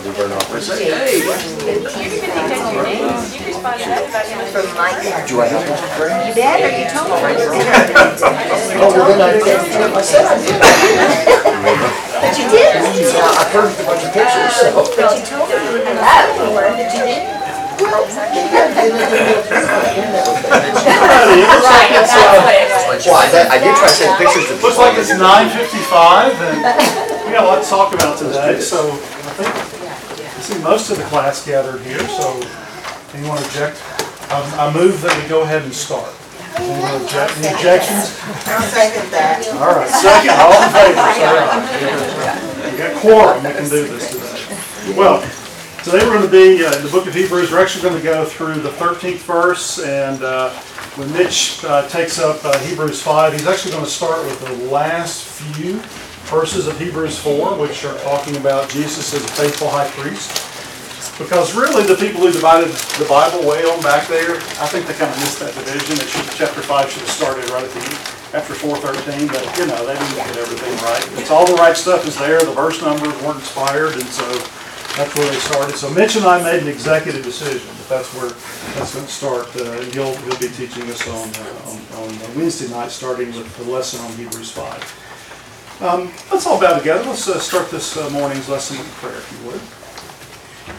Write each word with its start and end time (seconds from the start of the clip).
Will 0.00 0.12
they 0.12 0.16
burn 0.16 0.32
off? 0.32 0.48
Hey. 0.48 1.20
You 1.20 1.28
can 1.28 2.48
take 2.48 2.72
your 2.72 2.88
name, 2.88 3.04
you 3.04 3.36
can 3.36 3.52
respond 3.52 3.84
to 3.84 3.92
that 3.92 4.08
about 4.08 4.24
you. 4.32 4.40
From 4.48 4.64
Mike. 4.72 4.96
Do 5.28 5.44
I 5.44 5.52
have 5.52 5.60
to 5.60 5.76
pray? 6.00 6.08
You 6.24 6.32
did, 6.32 6.56
or 6.64 6.72
you 6.72 6.88
told 6.88 7.12
me? 7.12 7.20
Oh, 8.80 8.96
well, 8.96 9.12
then 9.12 9.20
I, 9.20 9.36
I 9.36 10.00
said 10.00 10.24
I 10.24 10.40
did. 10.40 10.56
But 10.56 12.32
you 12.32 12.48
did. 12.48 12.80
Yeah, 13.12 13.28
I 13.28 13.44
turned 13.52 13.76
a 13.76 13.84
bunch 13.84 14.08
of 14.08 14.16
pictures, 14.16 14.56
so. 14.56 14.72
But 14.72 15.20
you 15.20 15.20
told 15.20 15.52
me 15.52 15.60
you 15.68 15.76
were 15.76 15.84
gonna. 15.84 16.00
Oh, 16.00 16.48
but 16.48 16.80
you 16.80 16.88
didn't. 16.88 17.36
Right, 21.60 21.92
that's 21.92 22.16
what 22.16 22.40
it 22.56 22.72
was. 22.88 23.04
Well, 23.04 23.20
I 23.20 23.28
did, 23.28 23.52
I 23.52 23.60
did 23.60 23.76
try 23.76 23.84
to 23.84 23.92
send 23.92 24.16
pictures 24.16 24.48
to. 24.48 24.56
Looks 24.64 24.80
like 24.80 24.96
it's 24.96 25.12
nine 25.12 25.52
fifty-five 25.52 26.32
and 26.40 26.56
we 27.28 27.36
got 27.36 27.44
a 27.44 27.52
lot 27.52 27.60
to 27.60 27.68
talk 27.68 27.92
about 27.92 28.16
today, 28.16 28.60
so 28.60 28.96
I 28.96 28.96
think, 29.36 29.48
I 29.48 29.79
see 30.50 30.62
most 30.62 30.90
of 30.90 30.98
the 30.98 31.04
class 31.04 31.46
gathered 31.46 31.80
here, 31.82 32.00
so 32.00 32.40
anyone 33.14 33.38
object? 33.38 33.80
I 34.30 34.68
I 34.70 34.74
move 34.74 35.00
that 35.02 35.14
we 35.22 35.28
go 35.28 35.42
ahead 35.42 35.62
and 35.62 35.72
start. 35.72 36.14
Anyone 36.56 37.02
object, 37.02 37.38
any 37.38 37.54
objections? 37.54 38.18
I'll 38.46 38.62
second 38.66 39.10
that. 39.12 39.46
All 39.62 39.74
right, 39.74 39.88
second, 39.88 40.34
all 40.34 40.54
in 40.58 40.70
favor, 40.74 41.06
say 41.14 41.26
aye. 41.30 42.70
We 42.70 42.78
got 42.78 42.96
quorum, 43.00 43.44
we 43.44 43.50
can 43.52 43.68
do 43.70 43.86
this 43.86 44.10
today. 44.10 44.96
Well, 44.98 45.22
today 45.84 46.04
we're 46.04 46.18
going 46.18 46.26
to 46.26 46.32
be 46.32 46.64
uh, 46.64 46.76
in 46.76 46.82
the 46.82 46.90
book 46.90 47.06
of 47.06 47.14
Hebrews, 47.14 47.52
we're 47.52 47.62
actually 47.62 47.82
going 47.82 47.96
to 47.96 48.04
go 48.04 48.24
through 48.24 48.60
the 48.60 48.70
13th 48.70 49.22
verse, 49.22 49.78
and 49.78 50.22
uh, 50.22 50.50
when 50.96 51.12
Mitch 51.12 51.64
uh, 51.64 51.86
takes 51.88 52.18
up 52.18 52.44
uh, 52.44 52.58
Hebrews 52.60 53.00
5, 53.02 53.32
he's 53.32 53.46
actually 53.46 53.72
going 53.72 53.84
to 53.84 53.90
start 53.90 54.24
with 54.24 54.40
the 54.40 54.70
last 54.70 55.24
few 55.24 55.80
verses 56.30 56.68
of 56.68 56.78
Hebrews 56.78 57.18
4, 57.18 57.58
which 57.58 57.84
are 57.84 57.98
talking 58.06 58.36
about 58.36 58.70
Jesus 58.70 59.12
as 59.12 59.24
a 59.24 59.28
faithful 59.34 59.68
high 59.68 59.90
priest. 59.98 60.30
Because 61.18 61.54
really, 61.54 61.84
the 61.84 61.98
people 61.98 62.22
who 62.22 62.32
divided 62.32 62.70
the 62.96 63.04
Bible 63.04 63.44
way 63.44 63.60
on 63.66 63.82
back 63.82 64.08
there, 64.08 64.36
I 64.62 64.70
think 64.70 64.86
they 64.86 64.94
kind 64.94 65.10
of 65.10 65.18
missed 65.20 65.42
that 65.42 65.52
division. 65.52 65.98
It 66.00 66.08
should, 66.08 66.24
chapter 66.32 66.62
5 66.62 66.88
should 66.88 67.02
have 67.02 67.10
started 67.12 67.44
right 67.50 67.66
at 67.66 67.72
the 67.76 67.82
end, 67.82 67.98
after 68.32 68.54
413, 68.54 69.28
but 69.28 69.42
you 69.58 69.66
know, 69.66 69.84
they 69.84 69.98
didn't 69.98 70.16
get 70.16 70.38
everything 70.38 70.72
right. 70.86 71.02
It's 71.20 71.30
all 71.34 71.44
the 71.44 71.58
right 71.60 71.76
stuff 71.76 72.06
is 72.06 72.16
there, 72.16 72.40
the 72.40 72.54
verse 72.54 72.80
numbers 72.80 73.12
weren't 73.20 73.42
expired, 73.42 73.98
and 73.98 74.08
so 74.08 74.24
that's 74.96 75.12
where 75.18 75.28
they 75.28 75.38
started. 75.44 75.76
So 75.76 75.90
Mitch 75.90 76.16
and 76.16 76.24
I 76.24 76.40
made 76.40 76.62
an 76.62 76.68
executive 76.68 77.22
decision, 77.26 77.68
that 77.68 78.00
that's 78.00 78.08
where, 78.14 78.30
that's 78.78 78.94
going 78.94 79.04
to 79.04 79.12
start. 79.12 79.50
Uh, 79.58 79.82
He'll, 79.92 80.14
he'll 80.24 80.38
be 80.40 80.48
teaching 80.48 80.88
us 80.88 81.04
on, 81.10 81.28
uh, 81.36 81.70
on 81.74 81.80
on 82.00 82.34
Wednesday 82.36 82.70
night, 82.72 82.90
starting 82.90 83.28
with 83.34 83.50
the 83.58 83.64
lesson 83.64 84.00
on 84.00 84.12
Hebrews 84.16 84.52
5. 84.52 85.09
Um, 85.80 86.12
Let's 86.30 86.46
all 86.46 86.60
bow 86.60 86.76
together. 86.78 87.02
Let's 87.04 87.26
uh, 87.26 87.38
start 87.38 87.70
this 87.70 87.96
uh, 87.96 88.10
morning's 88.10 88.50
lesson 88.50 88.76
with 88.76 88.90
prayer, 88.96 89.16
if 89.16 89.32
you 89.32 89.46
would. 89.50 89.60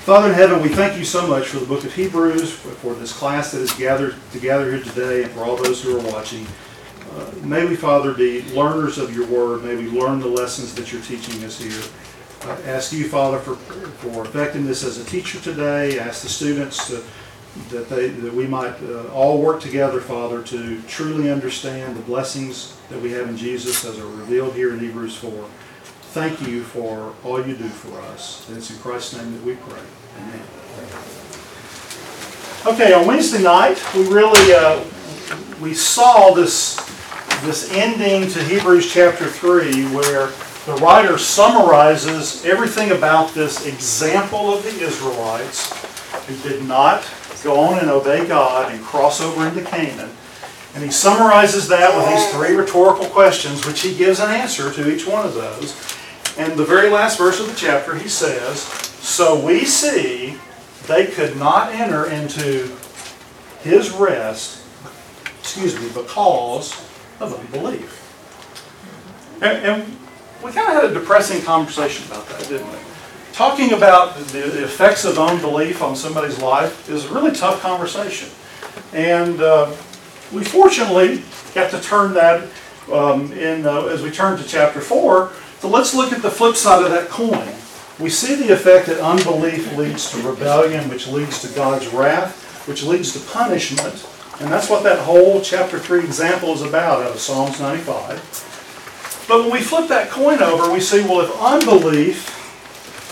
Father 0.01 0.29
in 0.29 0.35
heaven, 0.35 0.61
we 0.61 0.69
thank 0.69 0.95
you 0.95 1.03
so 1.03 1.25
much 1.25 1.47
for 1.47 1.57
the 1.57 1.65
book 1.65 1.83
of 1.83 1.91
Hebrews, 1.91 2.51
for 2.53 2.93
this 2.93 3.11
class 3.11 3.51
that 3.51 3.61
is 3.61 3.73
gathered 3.73 4.15
together 4.31 4.71
here 4.71 4.83
today, 4.83 5.23
and 5.23 5.31
for 5.31 5.39
all 5.43 5.55
those 5.55 5.83
who 5.83 5.97
are 5.97 6.11
watching. 6.11 6.45
Uh, 7.15 7.31
May 7.41 7.65
we, 7.65 7.75
Father, 7.75 8.13
be 8.13 8.43
learners 8.53 8.99
of 8.99 9.15
your 9.15 9.25
word. 9.25 9.63
May 9.63 9.75
we 9.75 9.89
learn 9.89 10.19
the 10.19 10.27
lessons 10.27 10.75
that 10.75 10.91
you're 10.93 11.01
teaching 11.01 11.43
us 11.43 11.59
here. 11.59 11.81
I 12.43 12.61
ask 12.69 12.93
you, 12.93 13.09
Father, 13.09 13.39
for, 13.39 13.55
for 13.55 14.23
effectiveness 14.23 14.83
as 14.83 14.99
a 14.99 15.03
teacher 15.05 15.39
today. 15.39 15.97
Ask 15.97 16.21
the 16.21 16.29
students 16.29 16.87
to, 16.89 17.03
that 17.69 17.89
they 17.89 18.07
that 18.09 18.33
we 18.33 18.47
might 18.47 18.81
uh, 18.83 19.07
all 19.13 19.41
work 19.41 19.59
together, 19.61 19.99
Father, 19.99 20.41
to 20.43 20.81
truly 20.83 21.29
understand 21.29 21.95
the 21.95 22.01
blessings 22.01 22.77
that 22.89 23.01
we 23.01 23.11
have 23.11 23.27
in 23.27 23.35
Jesus 23.35 23.83
as 23.83 23.99
are 23.99 24.07
revealed 24.07 24.53
here 24.53 24.73
in 24.73 24.79
Hebrews 24.79 25.17
4. 25.17 25.31
Thank 26.13 26.41
you 26.41 26.63
for 26.63 27.13
all 27.23 27.45
you 27.45 27.55
do 27.55 27.67
for 27.67 27.99
us. 28.01 28.47
And 28.47 28.57
it's 28.57 28.69
in 28.69 28.77
Christ's 28.77 29.17
name 29.17 29.33
that 29.33 29.43
we 29.43 29.55
pray. 29.55 29.79
Amen. 30.17 30.41
Okay, 32.65 32.93
on 32.93 33.07
Wednesday 33.07 33.41
night, 33.41 33.81
we 33.95 34.07
really 34.07 34.53
uh, 34.53 34.83
we 35.61 35.73
saw 35.73 36.33
this 36.33 36.75
this 37.43 37.71
ending 37.73 38.29
to 38.29 38.43
Hebrews 38.43 38.91
chapter 38.93 39.25
3 39.25 39.85
where 39.95 40.27
the 40.67 40.75
writer 40.79 41.17
summarizes 41.17 42.45
everything 42.45 42.91
about 42.91 43.33
this 43.33 43.65
example 43.65 44.53
of 44.53 44.63
the 44.63 44.85
Israelites 44.85 45.73
who 46.27 46.37
did 46.47 46.63
not 46.63 47.03
go 47.43 47.59
on 47.59 47.79
and 47.79 47.89
obey 47.89 48.27
God 48.27 48.71
and 48.71 48.83
cross 48.83 49.21
over 49.21 49.47
into 49.47 49.61
Canaan. 49.63 50.09
And 50.73 50.83
he 50.83 50.91
summarizes 50.91 51.67
that 51.67 51.95
with 51.95 52.07
these 52.07 52.33
three 52.33 52.55
rhetorical 52.55 53.05
questions, 53.07 53.65
which 53.65 53.81
he 53.81 53.95
gives 53.95 54.19
an 54.19 54.29
answer 54.29 54.71
to 54.71 54.93
each 54.93 55.05
one 55.05 55.25
of 55.25 55.33
those. 55.33 55.75
And 56.37 56.57
the 56.57 56.63
very 56.63 56.89
last 56.89 57.17
verse 57.17 57.39
of 57.41 57.47
the 57.47 57.55
chapter, 57.55 57.95
he 57.95 58.07
says, 58.07 58.61
So 58.61 59.43
we 59.45 59.65
see 59.65 60.37
they 60.87 61.07
could 61.07 61.35
not 61.37 61.73
enter 61.73 62.09
into 62.09 62.73
his 63.61 63.91
rest, 63.91 64.65
excuse 65.39 65.79
me, 65.79 65.89
because 65.93 66.73
of 67.19 67.37
unbelief. 67.37 67.97
And, 69.41 69.65
and 69.65 69.97
we 70.43 70.51
kind 70.51 70.69
of 70.69 70.81
had 70.81 70.85
a 70.85 70.93
depressing 70.93 71.41
conversation 71.41 72.05
about 72.07 72.27
that, 72.29 72.47
didn't 72.47 72.71
we? 72.71 72.77
Talking 73.33 73.71
about 73.71 74.17
the 74.17 74.63
effects 74.63 75.05
of 75.05 75.17
unbelief 75.17 75.81
on 75.81 75.95
somebody's 75.95 76.41
life 76.41 76.89
is 76.89 77.05
a 77.05 77.13
really 77.13 77.31
tough 77.31 77.61
conversation. 77.61 78.29
And 78.93 79.41
uh, 79.41 79.73
we 80.33 80.43
fortunately 80.43 81.23
got 81.55 81.71
to 81.71 81.79
turn 81.81 82.13
that 82.13 82.47
um, 82.91 83.31
in 83.31 83.65
uh, 83.65 83.85
as 83.85 84.01
we 84.01 84.11
turn 84.11 84.37
to 84.37 84.43
chapter 84.43 84.81
4. 84.81 85.31
So 85.59 85.69
let's 85.69 85.95
look 85.95 86.11
at 86.11 86.21
the 86.21 86.29
flip 86.29 86.57
side 86.57 86.83
of 86.83 86.91
that 86.91 87.07
coin. 87.07 87.47
We 87.99 88.09
see 88.09 88.35
the 88.35 88.51
effect 88.51 88.87
that 88.87 88.99
unbelief 88.99 89.77
leads 89.77 90.11
to 90.11 90.21
rebellion, 90.27 90.89
which 90.89 91.07
leads 91.07 91.41
to 91.41 91.55
God's 91.55 91.87
wrath, 91.87 92.67
which 92.67 92.83
leads 92.83 93.13
to 93.13 93.31
punishment. 93.31 94.07
And 94.41 94.51
that's 94.51 94.69
what 94.69 94.83
that 94.83 94.99
whole 94.99 95.39
chapter 95.39 95.79
3 95.79 96.03
example 96.03 96.51
is 96.53 96.63
about 96.63 97.03
out 97.03 97.11
of 97.11 97.19
Psalms 97.19 97.61
95. 97.61 99.25
But 99.27 99.41
when 99.41 99.51
we 99.51 99.61
flip 99.61 99.87
that 99.87 100.09
coin 100.09 100.43
over, 100.43 100.73
we 100.73 100.81
see, 100.81 101.01
well, 101.03 101.21
if 101.21 101.31
unbelief 101.39 102.40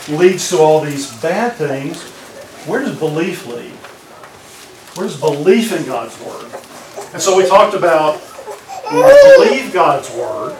leads 0.09 0.49
to 0.49 0.57
all 0.57 0.81
these 0.81 1.11
bad 1.21 1.53
things, 1.53 2.01
where 2.65 2.81
does 2.81 2.97
belief 2.97 3.45
lead? 3.47 3.71
Where 4.97 5.07
does 5.07 5.19
belief 5.19 5.71
in 5.71 5.85
God's 5.85 6.19
Word? 6.21 6.51
And 7.13 7.21
so 7.21 7.37
we 7.37 7.47
talked 7.47 7.75
about 7.75 8.17
when 8.91 9.05
we 9.05 9.47
believe 9.47 9.73
God's 9.73 10.09
Word, 10.11 10.53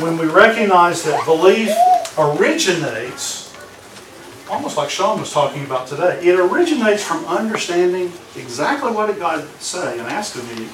when 0.00 0.18
we 0.18 0.26
recognize 0.26 1.02
that 1.04 1.24
belief 1.24 1.70
originates, 2.18 3.54
almost 4.50 4.76
like 4.76 4.90
Sean 4.90 5.20
was 5.20 5.32
talking 5.32 5.64
about 5.64 5.86
today, 5.86 6.18
it 6.24 6.38
originates 6.38 7.02
from 7.02 7.24
understanding 7.26 8.12
exactly 8.36 8.92
what 8.92 9.06
did 9.06 9.18
God 9.18 9.48
say 9.60 9.98
and 9.98 10.08
ask 10.08 10.36
of 10.36 10.58
me. 10.58 10.68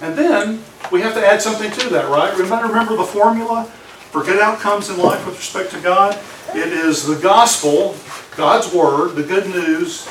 And 0.00 0.16
then 0.16 0.62
we 0.90 1.00
have 1.02 1.14
to 1.14 1.26
add 1.26 1.42
something 1.42 1.70
to 1.70 1.88
that, 1.90 2.08
right? 2.08 2.34
We 2.36 2.42
remember, 2.42 2.68
remember 2.68 2.96
the 2.96 3.04
formula 3.04 3.64
for 3.64 4.24
good 4.24 4.40
outcomes 4.40 4.90
in 4.90 4.98
life 4.98 5.24
with 5.26 5.36
respect 5.36 5.70
to 5.72 5.80
God? 5.80 6.18
It 6.54 6.72
is 6.72 7.06
the 7.06 7.16
gospel, 7.16 7.94
God's 8.36 8.72
word, 8.72 9.14
the 9.14 9.22
good 9.22 9.46
news, 9.48 10.08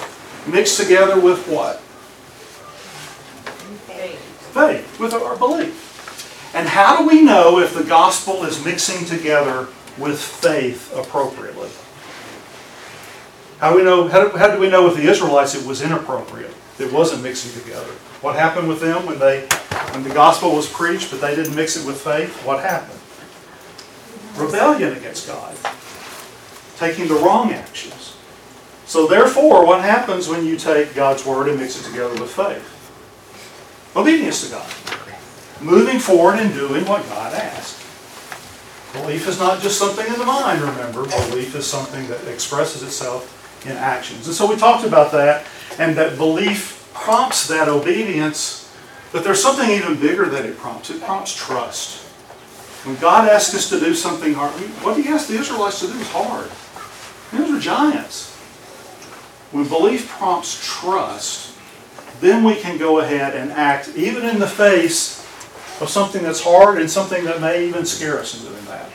mixed 0.47 0.79
together 0.79 1.19
with 1.19 1.47
what? 1.47 1.79
Faith, 3.87 4.19
Faith, 4.53 4.99
with 4.99 5.13
our 5.13 5.35
belief. 5.35 6.53
And 6.55 6.67
how 6.67 6.97
do 6.97 7.07
we 7.07 7.21
know 7.21 7.59
if 7.59 7.73
the 7.73 7.83
gospel 7.83 8.43
is 8.43 8.63
mixing 8.63 9.05
together 9.05 9.67
with 9.97 10.19
faith 10.19 10.95
appropriately? 10.95 11.69
How 13.59 13.71
do 13.71 13.77
we 13.77 13.83
know? 13.83 14.07
How 14.07 14.27
do, 14.27 14.37
how 14.37 14.53
do 14.53 14.59
we 14.59 14.69
know 14.69 14.83
with 14.83 14.95
the 14.95 15.09
Israelites 15.09 15.55
it 15.55 15.65
was 15.65 15.81
inappropriate? 15.81 16.53
It 16.79 16.93
wasn't 16.93 17.23
mixing 17.23 17.59
together. 17.59 17.91
What 18.21 18.35
happened 18.35 18.67
with 18.67 18.79
them 18.79 19.05
when 19.05 19.19
they 19.19 19.47
when 19.91 20.03
the 20.03 20.13
gospel 20.13 20.55
was 20.55 20.69
preached, 20.71 21.09
but 21.09 21.21
they 21.21 21.35
didn't 21.35 21.55
mix 21.55 21.75
it 21.75 21.85
with 21.85 21.99
faith? 21.99 22.45
What 22.45 22.63
happened? 22.63 22.99
Rebellion 24.37 24.95
against 24.95 25.27
God, 25.27 25.55
taking 26.77 27.07
the 27.07 27.15
wrong 27.15 27.51
actions. 27.51 28.15
So 28.85 29.07
therefore, 29.07 29.65
what 29.65 29.81
happens 29.81 30.29
when 30.29 30.45
you 30.45 30.57
take 30.57 30.95
God's 30.95 31.25
word 31.25 31.49
and 31.49 31.59
mix 31.59 31.79
it 31.79 31.89
together 31.89 32.19
with 32.21 32.31
faith? 32.31 32.73
Obedience 33.95 34.45
to 34.45 34.55
God. 34.55 34.69
Moving 35.61 35.99
forward 35.99 36.39
and 36.39 36.53
doing 36.53 36.85
what 36.85 37.03
God 37.09 37.33
asked. 37.33 37.83
Belief 38.93 39.27
is 39.27 39.39
not 39.39 39.61
just 39.61 39.77
something 39.77 40.07
in 40.07 40.19
the 40.19 40.25
mind, 40.25 40.61
remember. 40.61 41.05
Belief 41.05 41.55
is 41.55 41.67
something 41.67 42.07
that 42.07 42.25
expresses 42.27 42.83
itself 42.83 43.65
in 43.65 43.73
actions. 43.73 44.27
And 44.27 44.35
so 44.35 44.47
we 44.47 44.55
talked 44.55 44.85
about 44.85 45.11
that, 45.11 45.45
and 45.79 45.95
that 45.97 46.17
belief 46.17 46.89
prompts 46.93 47.47
that 47.47 47.67
obedience, 47.67 48.73
but 49.11 49.23
there's 49.23 49.41
something 49.41 49.69
even 49.69 49.99
bigger 49.99 50.27
that 50.27 50.45
it 50.45 50.57
prompts. 50.57 50.89
It 50.89 51.01
prompts 51.01 51.35
trust. 51.35 52.03
When 52.85 52.95
God 52.97 53.27
asks 53.29 53.53
us 53.53 53.69
to 53.69 53.79
do 53.79 53.93
something 53.93 54.33
hard, 54.33 54.53
what 54.83 54.97
He 54.97 55.09
asked 55.09 55.27
the 55.27 55.37
Israelites 55.37 55.79
to 55.81 55.87
do 55.87 55.93
is 55.93 56.09
hard. 56.09 56.49
Those 57.31 57.51
are 57.51 57.59
giants. 57.59 58.33
When 59.51 59.67
belief 59.67 60.09
prompts 60.09 60.59
trust, 60.65 61.57
then 62.19 62.43
we 62.43 62.55
can 62.55 62.77
go 62.77 62.99
ahead 62.99 63.35
and 63.35 63.51
act 63.51 63.89
even 63.95 64.25
in 64.25 64.39
the 64.39 64.47
face 64.47 65.19
of 65.79 65.89
something 65.89 66.23
that's 66.23 66.41
hard 66.41 66.79
and 66.79 66.89
something 66.89 67.23
that 67.25 67.39
may 67.39 67.67
even 67.67 67.85
scare 67.85 68.19
us 68.19 68.39
in 68.39 68.49
doing 68.49 68.65
that. 68.65 68.89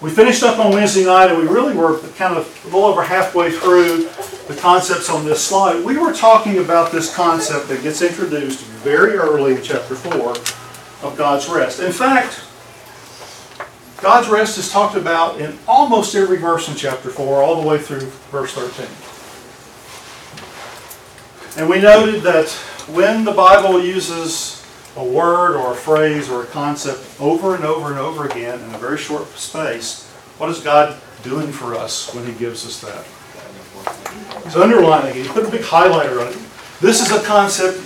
We 0.00 0.10
finished 0.10 0.42
up 0.44 0.58
on 0.58 0.72
Wednesday 0.72 1.04
night 1.04 1.30
and 1.30 1.38
we 1.38 1.46
really 1.46 1.74
were 1.74 1.98
kind 2.16 2.36
of 2.36 2.60
a 2.64 2.66
little 2.66 2.84
over 2.84 3.02
halfway 3.02 3.50
through 3.50 4.08
the 4.46 4.56
concepts 4.60 5.10
on 5.10 5.24
this 5.24 5.44
slide. 5.44 5.84
We 5.84 5.98
were 5.98 6.12
talking 6.12 6.58
about 6.58 6.92
this 6.92 7.14
concept 7.14 7.68
that 7.68 7.82
gets 7.82 8.00
introduced 8.00 8.60
very 8.60 9.14
early 9.14 9.56
in 9.56 9.62
chapter 9.62 9.96
4 9.96 10.30
of 11.02 11.14
God's 11.16 11.48
rest. 11.48 11.80
In 11.80 11.92
fact, 11.92 12.42
God's 14.00 14.28
rest 14.28 14.58
is 14.58 14.70
talked 14.70 14.94
about 14.94 15.40
in 15.40 15.58
almost 15.66 16.14
every 16.14 16.38
verse 16.38 16.68
in 16.68 16.76
chapter 16.76 17.10
4, 17.10 17.42
all 17.42 17.60
the 17.60 17.66
way 17.66 17.78
through 17.78 18.06
verse 18.30 18.52
13. 18.54 18.86
And 21.58 21.68
we 21.68 21.80
noted 21.80 22.22
that 22.22 22.48
when 22.92 23.24
the 23.24 23.32
Bible 23.32 23.82
uses 23.82 24.64
a 24.96 25.04
word 25.04 25.56
or 25.56 25.72
a 25.72 25.76
phrase 25.76 26.30
or 26.30 26.44
a 26.44 26.46
concept 26.46 27.20
over 27.20 27.56
and 27.56 27.64
over 27.64 27.90
and 27.90 27.98
over 27.98 28.28
again 28.28 28.60
in 28.60 28.72
a 28.72 28.78
very 28.78 28.98
short 28.98 29.26
space, 29.30 30.08
what 30.38 30.48
is 30.48 30.60
God 30.60 31.00
doing 31.24 31.50
for 31.50 31.74
us 31.74 32.14
when 32.14 32.24
He 32.24 32.32
gives 32.34 32.64
us 32.64 32.80
that? 32.80 33.04
He's 34.44 34.54
underlining 34.54 35.16
it. 35.16 35.26
He 35.26 35.28
put 35.28 35.44
a 35.44 35.50
big 35.50 35.62
highlighter 35.62 36.24
on 36.24 36.32
it. 36.32 36.38
This 36.80 37.00
is 37.00 37.10
a 37.10 37.20
concept 37.24 37.82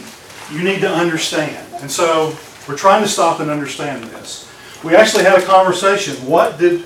you 0.52 0.62
need 0.62 0.80
to 0.82 0.88
understand. 0.90 1.66
And 1.80 1.90
so 1.90 2.36
we're 2.68 2.76
trying 2.76 3.02
to 3.02 3.08
stop 3.08 3.40
and 3.40 3.50
understand 3.50 4.04
this. 4.04 4.51
We 4.84 4.96
actually 4.96 5.24
had 5.24 5.38
a 5.38 5.46
conversation. 5.46 6.14
What 6.26 6.58
did, 6.58 6.84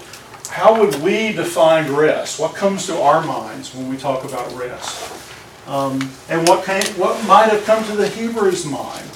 how 0.50 0.78
would 0.78 0.96
we 0.96 1.32
define 1.32 1.90
rest? 1.90 2.38
What 2.38 2.54
comes 2.54 2.87
to 2.87 3.00
our 3.00 3.25
minds 3.25 3.75
when 3.75 3.88
we 3.88 3.96
talk 3.96 4.25
about 4.25 4.52
rest? 4.54 5.12
Um, 5.66 5.98
and 6.28 6.46
what 6.46 6.64
came, 6.64 6.84
what 6.98 7.26
might 7.26 7.48
have 7.48 7.64
come 7.64 7.82
to 7.84 7.96
the 7.96 8.08
Hebrews' 8.08 8.66
mind 8.66 9.10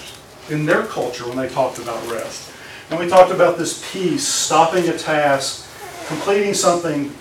in 0.49 0.65
their 0.65 0.85
culture 0.85 1.29
when 1.29 1.37
they 1.37 1.49
talked 1.49 1.79
about 1.79 2.11
rest? 2.11 2.51
And 2.91 2.99
we 2.99 3.07
talked 3.07 3.31
about 3.31 3.59
this 3.59 3.87
peace, 3.93 4.27
stopping 4.27 4.89
a 4.89 4.97
task, 4.97 5.69
completing 6.09 6.55
something, 6.55 7.13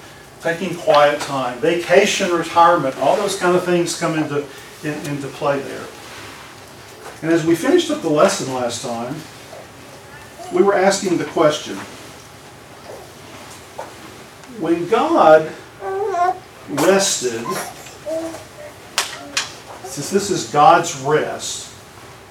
taking 0.41 0.75
quiet 0.75 1.19
time, 1.21 1.59
vacation, 1.59 2.31
retirement, 2.31 2.97
all 2.97 3.17
those 3.17 3.38
kind 3.38 3.56
of 3.56 3.65
things 3.65 4.00
come 4.00 4.17
into, 4.17 4.45
in, 4.83 4.94
into 5.07 5.27
play 5.27 5.59
there. 5.59 5.85
And 7.21 7.31
as 7.31 7.45
we 7.45 7.53
finished 7.53 7.91
up 7.91 8.01
the 8.01 8.09
lesson 8.09 8.53
last 8.53 8.81
time, 8.81 9.13
we 10.54 10.63
were 10.63 10.74
asking 10.74 11.18
the 11.18 11.25
question 11.25 11.78
when 14.60 14.88
God 14.90 15.51
rested, 16.69 17.46
since 19.84 20.10
this 20.10 20.30
is 20.30 20.51
God's 20.51 21.00
rest, 21.01 21.74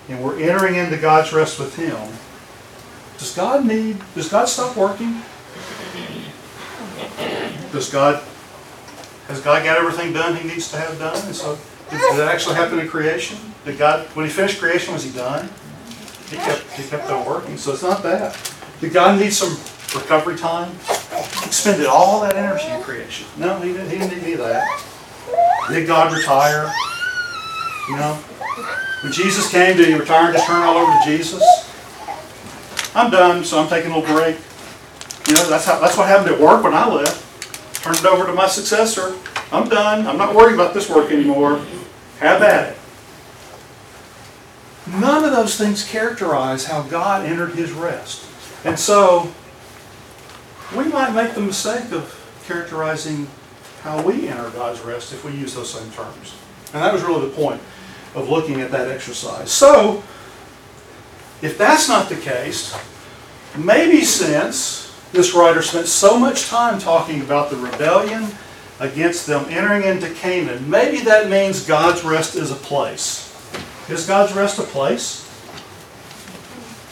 and 0.08 0.22
we're 0.22 0.38
entering 0.40 0.76
into 0.76 0.96
God's 0.96 1.32
rest 1.32 1.58
with 1.58 1.74
Him, 1.76 1.96
does 3.18 3.34
God 3.34 3.66
need, 3.66 3.98
does 4.14 4.28
God 4.28 4.48
stop 4.48 4.76
working? 4.76 5.22
Does 7.72 7.90
God, 7.90 8.22
has 9.26 9.40
God 9.40 9.64
got 9.64 9.78
everything 9.78 10.12
done 10.12 10.36
He 10.36 10.46
needs 10.46 10.70
to 10.70 10.76
have 10.76 10.98
done? 10.98 11.20
And 11.26 11.34
so, 11.34 11.58
did 11.90 11.98
did 11.98 12.18
that 12.18 12.28
actually 12.28 12.54
happen 12.54 12.78
in 12.78 12.88
creation? 12.88 13.38
Did 13.64 13.78
God, 13.78 14.06
when 14.14 14.26
He 14.26 14.32
finished 14.32 14.60
creation, 14.60 14.94
was 14.94 15.04
He 15.04 15.10
done? 15.10 15.48
He 16.30 16.36
kept, 16.36 16.70
he 16.72 16.88
kept 16.88 17.10
on 17.10 17.24
working, 17.26 17.56
so 17.56 17.72
it's 17.72 17.82
not 17.82 18.02
bad. 18.02 18.36
Did 18.80 18.92
God 18.92 19.18
need 19.18 19.32
some 19.32 19.50
recovery 19.98 20.36
time? 20.36 20.70
He 21.40 21.46
expended 21.46 21.86
all 21.86 22.20
that 22.20 22.36
energy 22.36 22.66
in 22.68 22.82
creation. 22.82 23.26
No, 23.38 23.58
he 23.60 23.72
didn't, 23.72 23.90
he 23.90 23.98
didn't 23.98 24.12
need 24.18 24.22
any 24.22 24.32
of 24.34 24.40
that. 24.40 24.84
Did 25.68 25.86
God 25.86 26.12
retire? 26.12 26.72
You 27.88 27.96
know? 27.96 28.14
When 29.02 29.12
Jesus 29.12 29.50
came, 29.50 29.76
did 29.76 29.88
he 29.88 29.94
retire 29.94 30.26
and 30.26 30.34
just 30.34 30.46
turn 30.46 30.62
it 30.62 30.66
all 30.66 30.76
over 30.76 30.92
to 30.92 31.04
Jesus? 31.04 31.42
I'm 32.94 33.10
done, 33.10 33.44
so 33.44 33.60
I'm 33.60 33.68
taking 33.68 33.92
a 33.92 33.98
little 33.98 34.14
break. 34.14 34.36
You 35.28 35.34
know, 35.34 35.48
that's 35.48 35.64
how, 35.64 35.78
that's 35.78 35.96
what 35.96 36.08
happened 36.08 36.34
at 36.34 36.40
work 36.40 36.64
when 36.64 36.74
I 36.74 36.88
left. 36.88 37.82
Turned 37.82 37.98
it 37.98 38.06
over 38.06 38.26
to 38.26 38.32
my 38.32 38.48
successor. 38.48 39.16
I'm 39.52 39.68
done. 39.68 40.06
I'm 40.06 40.18
not 40.18 40.34
worried 40.34 40.54
about 40.54 40.74
this 40.74 40.90
work 40.90 41.10
anymore. 41.10 41.60
Have 42.18 42.42
at 42.42 42.72
it. 42.72 42.77
None 44.92 45.24
of 45.24 45.32
those 45.32 45.56
things 45.56 45.88
characterize 45.88 46.64
how 46.64 46.82
God 46.82 47.26
entered 47.26 47.54
his 47.54 47.72
rest. 47.72 48.24
And 48.64 48.78
so, 48.78 49.32
we 50.76 50.84
might 50.84 51.14
make 51.14 51.34
the 51.34 51.40
mistake 51.40 51.92
of 51.92 52.14
characterizing 52.46 53.26
how 53.82 54.02
we 54.02 54.28
enter 54.28 54.50
God's 54.50 54.80
rest 54.80 55.12
if 55.12 55.24
we 55.24 55.32
use 55.32 55.54
those 55.54 55.72
same 55.72 55.90
terms. 55.92 56.34
And 56.72 56.82
that 56.82 56.92
was 56.92 57.02
really 57.02 57.28
the 57.28 57.34
point 57.34 57.60
of 58.14 58.28
looking 58.28 58.60
at 58.60 58.70
that 58.70 58.88
exercise. 58.90 59.50
So, 59.50 60.02
if 61.40 61.56
that's 61.56 61.88
not 61.88 62.08
the 62.08 62.16
case, 62.16 62.76
maybe 63.56 64.02
since 64.04 64.94
this 65.12 65.34
writer 65.34 65.62
spent 65.62 65.86
so 65.86 66.18
much 66.18 66.48
time 66.48 66.78
talking 66.78 67.20
about 67.20 67.50
the 67.50 67.56
rebellion 67.56 68.28
against 68.80 69.26
them 69.26 69.46
entering 69.48 69.84
into 69.84 70.12
Canaan, 70.14 70.68
maybe 70.68 70.98
that 70.98 71.30
means 71.30 71.66
God's 71.66 72.04
rest 72.04 72.34
is 72.36 72.50
a 72.50 72.56
place. 72.56 73.27
Is 73.88 74.06
God's 74.06 74.34
rest 74.34 74.58
a 74.58 74.62
place? 74.62 75.24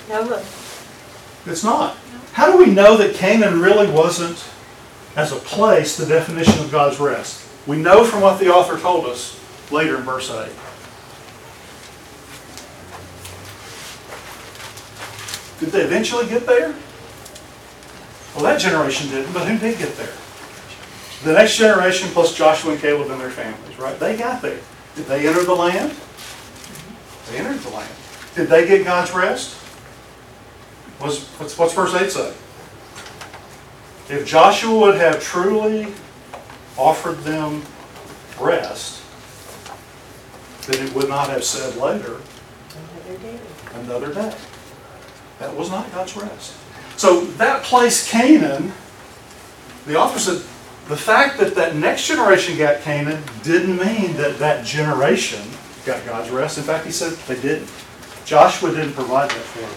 No, 0.08 0.22
look. 0.22 0.44
It's 1.46 1.62
not. 1.62 1.96
How 2.32 2.50
do 2.50 2.58
we 2.58 2.66
know 2.66 2.96
that 2.96 3.14
Canaan 3.14 3.60
really 3.60 3.90
wasn't, 3.90 4.44
as 5.14 5.32
a 5.32 5.36
place, 5.36 5.96
the 5.96 6.06
definition 6.06 6.58
of 6.60 6.70
God's 6.70 6.98
rest? 6.98 7.48
We 7.66 7.76
know 7.76 8.04
from 8.04 8.20
what 8.20 8.38
the 8.38 8.52
author 8.52 8.78
told 8.78 9.06
us 9.06 9.38
later 9.70 9.96
in 9.96 10.02
verse 10.02 10.30
8. 10.30 10.50
Did 15.60 15.70
they 15.70 15.82
eventually 15.82 16.26
get 16.26 16.46
there? 16.46 16.74
Well, 18.34 18.44
that 18.44 18.60
generation 18.60 19.08
didn't, 19.08 19.32
but 19.32 19.48
who 19.48 19.58
did 19.58 19.78
get 19.78 19.96
there? 19.96 20.12
The 21.24 21.32
next 21.32 21.56
generation 21.56 22.10
plus 22.10 22.36
Joshua 22.36 22.72
and 22.72 22.80
Caleb 22.80 23.10
and 23.10 23.20
their 23.20 23.30
families, 23.30 23.78
right? 23.78 23.98
They 23.98 24.16
got 24.16 24.42
there. 24.42 24.60
Did 24.94 25.06
they 25.06 25.26
enter 25.26 25.42
the 25.42 25.54
land? 25.54 25.94
They 27.28 27.38
entered 27.38 27.58
the 27.58 27.70
land. 27.70 27.90
Did 28.34 28.48
they 28.48 28.66
get 28.66 28.84
God's 28.84 29.12
rest? 29.12 29.56
Was, 31.00 31.26
what's, 31.38 31.58
what's 31.58 31.74
verse 31.74 31.94
8 31.94 32.10
say? 32.10 32.34
If 34.08 34.26
Joshua 34.26 34.78
would 34.78 34.94
have 34.96 35.20
truly 35.22 35.88
offered 36.76 37.18
them 37.18 37.62
rest, 38.40 39.02
then 40.66 40.86
it 40.86 40.94
would 40.94 41.08
not 41.08 41.28
have 41.28 41.44
said 41.44 41.76
later, 41.76 42.20
another 43.74 44.12
day. 44.12 44.34
That 45.38 45.54
was 45.54 45.70
not 45.70 45.90
God's 45.92 46.16
rest. 46.16 46.54
So 46.96 47.24
that 47.32 47.62
place, 47.62 48.08
Canaan, 48.10 48.72
the 49.86 49.96
author 49.96 50.18
said, 50.18 50.42
the 50.88 50.96
fact 50.96 51.38
that 51.40 51.54
that 51.56 51.74
next 51.74 52.06
generation 52.06 52.56
got 52.56 52.80
Canaan 52.82 53.22
didn't 53.42 53.76
mean 53.76 54.16
that 54.16 54.38
that 54.38 54.64
generation 54.64 55.42
got 55.86 56.04
God's 56.04 56.30
rest. 56.30 56.58
In 56.58 56.64
fact, 56.64 56.84
he 56.84 56.90
said 56.90 57.12
they 57.28 57.40
didn't. 57.40 57.70
Joshua 58.24 58.72
didn't 58.72 58.94
provide 58.94 59.30
that 59.30 59.36
for 59.36 59.60
them. 59.60 59.70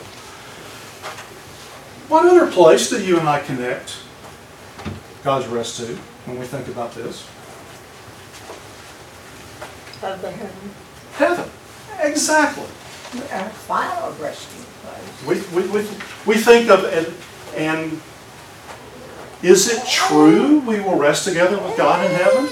What 2.09 2.25
other 2.25 2.51
place 2.51 2.89
do 2.89 3.01
you 3.01 3.19
and 3.19 3.29
I 3.29 3.39
connect 3.39 3.97
God's 5.23 5.45
rest 5.47 5.77
to 5.77 5.95
when 6.25 6.39
we 6.39 6.45
think 6.47 6.67
about 6.67 6.95
this? 6.95 7.27
Of 10.01 10.21
the 10.21 10.31
heaven. 10.31 10.71
Heaven. 11.13 11.49
Exactly. 12.01 12.65
Our 13.31 13.49
final 13.49 14.11
resting 14.13 14.65
place. 14.81 15.51
We, 15.53 15.61
we, 15.61 15.67
we, 15.69 15.87
we 16.25 16.37
think 16.37 16.69
of 16.69 16.85
it, 16.85 17.13
and 17.55 18.01
is 19.43 19.71
it 19.71 19.85
true 19.87 20.59
we 20.61 20.79
will 20.79 20.97
rest 20.97 21.27
together 21.27 21.59
with 21.59 21.77
God 21.77 22.03
in 22.05 22.11
heaven? 22.15 22.49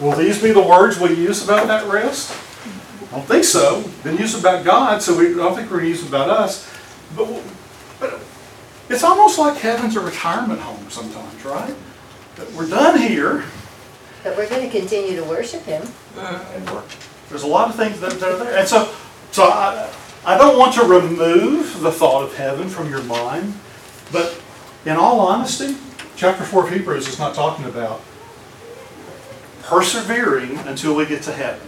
Will 0.00 0.12
these 0.12 0.42
be 0.42 0.52
the 0.52 0.62
words 0.62 0.98
we 1.00 1.14
use 1.14 1.42
about 1.42 1.66
that 1.68 1.90
rest? 1.90 2.30
I 3.08 3.16
don't 3.16 3.26
think 3.26 3.44
so. 3.44 3.82
Been 4.04 4.18
used 4.18 4.38
about 4.38 4.64
God, 4.64 5.00
so 5.00 5.16
we 5.16 5.30
I 5.30 5.36
don't 5.36 5.54
think 5.54 5.70
we're 5.70 5.78
going 5.78 5.92
to 5.92 5.98
use 5.98 6.06
about 6.06 6.28
us. 6.28 6.70
But, 7.16 7.42
but 7.98 8.20
it's 8.90 9.02
almost 9.02 9.38
like 9.38 9.56
heaven's 9.56 9.96
a 9.96 10.00
retirement 10.00 10.60
home 10.60 10.90
sometimes, 10.90 11.44
right? 11.44 11.74
That 12.36 12.52
we're 12.52 12.68
done 12.68 13.00
here. 13.00 13.44
But 14.22 14.36
we're 14.36 14.48
going 14.48 14.68
to 14.68 14.70
continue 14.70 15.16
to 15.16 15.24
worship 15.24 15.62
Him. 15.62 15.86
Uh, 16.16 16.44
and 16.54 16.68
work. 16.70 16.84
There's 17.30 17.44
a 17.44 17.46
lot 17.46 17.68
of 17.70 17.76
things 17.76 18.00
that 18.00 18.12
that 18.12 18.32
are 18.32 18.36
there. 18.36 18.58
And 18.58 18.68
so, 18.68 18.92
so 19.32 19.44
I, 19.44 19.90
I 20.26 20.36
don't 20.36 20.58
want 20.58 20.74
to 20.74 20.84
remove 20.84 21.80
the 21.80 21.90
thought 21.90 22.22
of 22.22 22.36
heaven 22.36 22.68
from 22.68 22.90
your 22.90 23.02
mind, 23.04 23.54
but 24.12 24.40
in 24.84 24.96
all 24.96 25.20
honesty, 25.20 25.76
chapter 26.16 26.44
4 26.44 26.64
of 26.64 26.72
Hebrews 26.72 27.08
is 27.08 27.18
not 27.18 27.34
talking 27.34 27.64
about 27.64 28.02
persevering 29.66 30.56
until 30.58 30.94
we 30.94 31.06
get 31.06 31.22
to 31.22 31.32
heaven. 31.32 31.66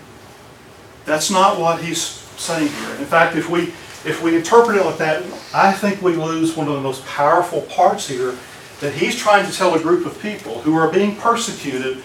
That's 1.05 1.31
not 1.31 1.59
what 1.61 1.83
he's 1.83 2.03
saying 2.03 2.69
here. 2.69 2.95
In 2.97 3.05
fact, 3.05 3.37
if 3.37 3.51
we 3.51 3.73
if 4.05 4.23
we 4.23 4.37
interpret 4.37 4.77
it 4.77 4.85
like 4.85 4.99
that, 4.99 5.25
I 5.53 5.73
think 5.73 6.01
we 6.01 6.15
lose 6.15 6.57
one 6.57 6.69
of 6.69 6.75
the 6.75 6.81
most 6.81 7.05
powerful 7.05 7.63
parts 7.63 8.09
here 8.09 8.37
that 8.81 8.95
he's 8.95 9.17
trying 9.17 9.45
to 9.45 9.53
tell 9.53 9.75
a 9.75 9.81
group 9.81 10.07
of 10.07 10.21
people 10.23 10.61
who 10.61 10.77
are 10.77 10.91
being 10.91 11.17
persecuted, 11.17 12.03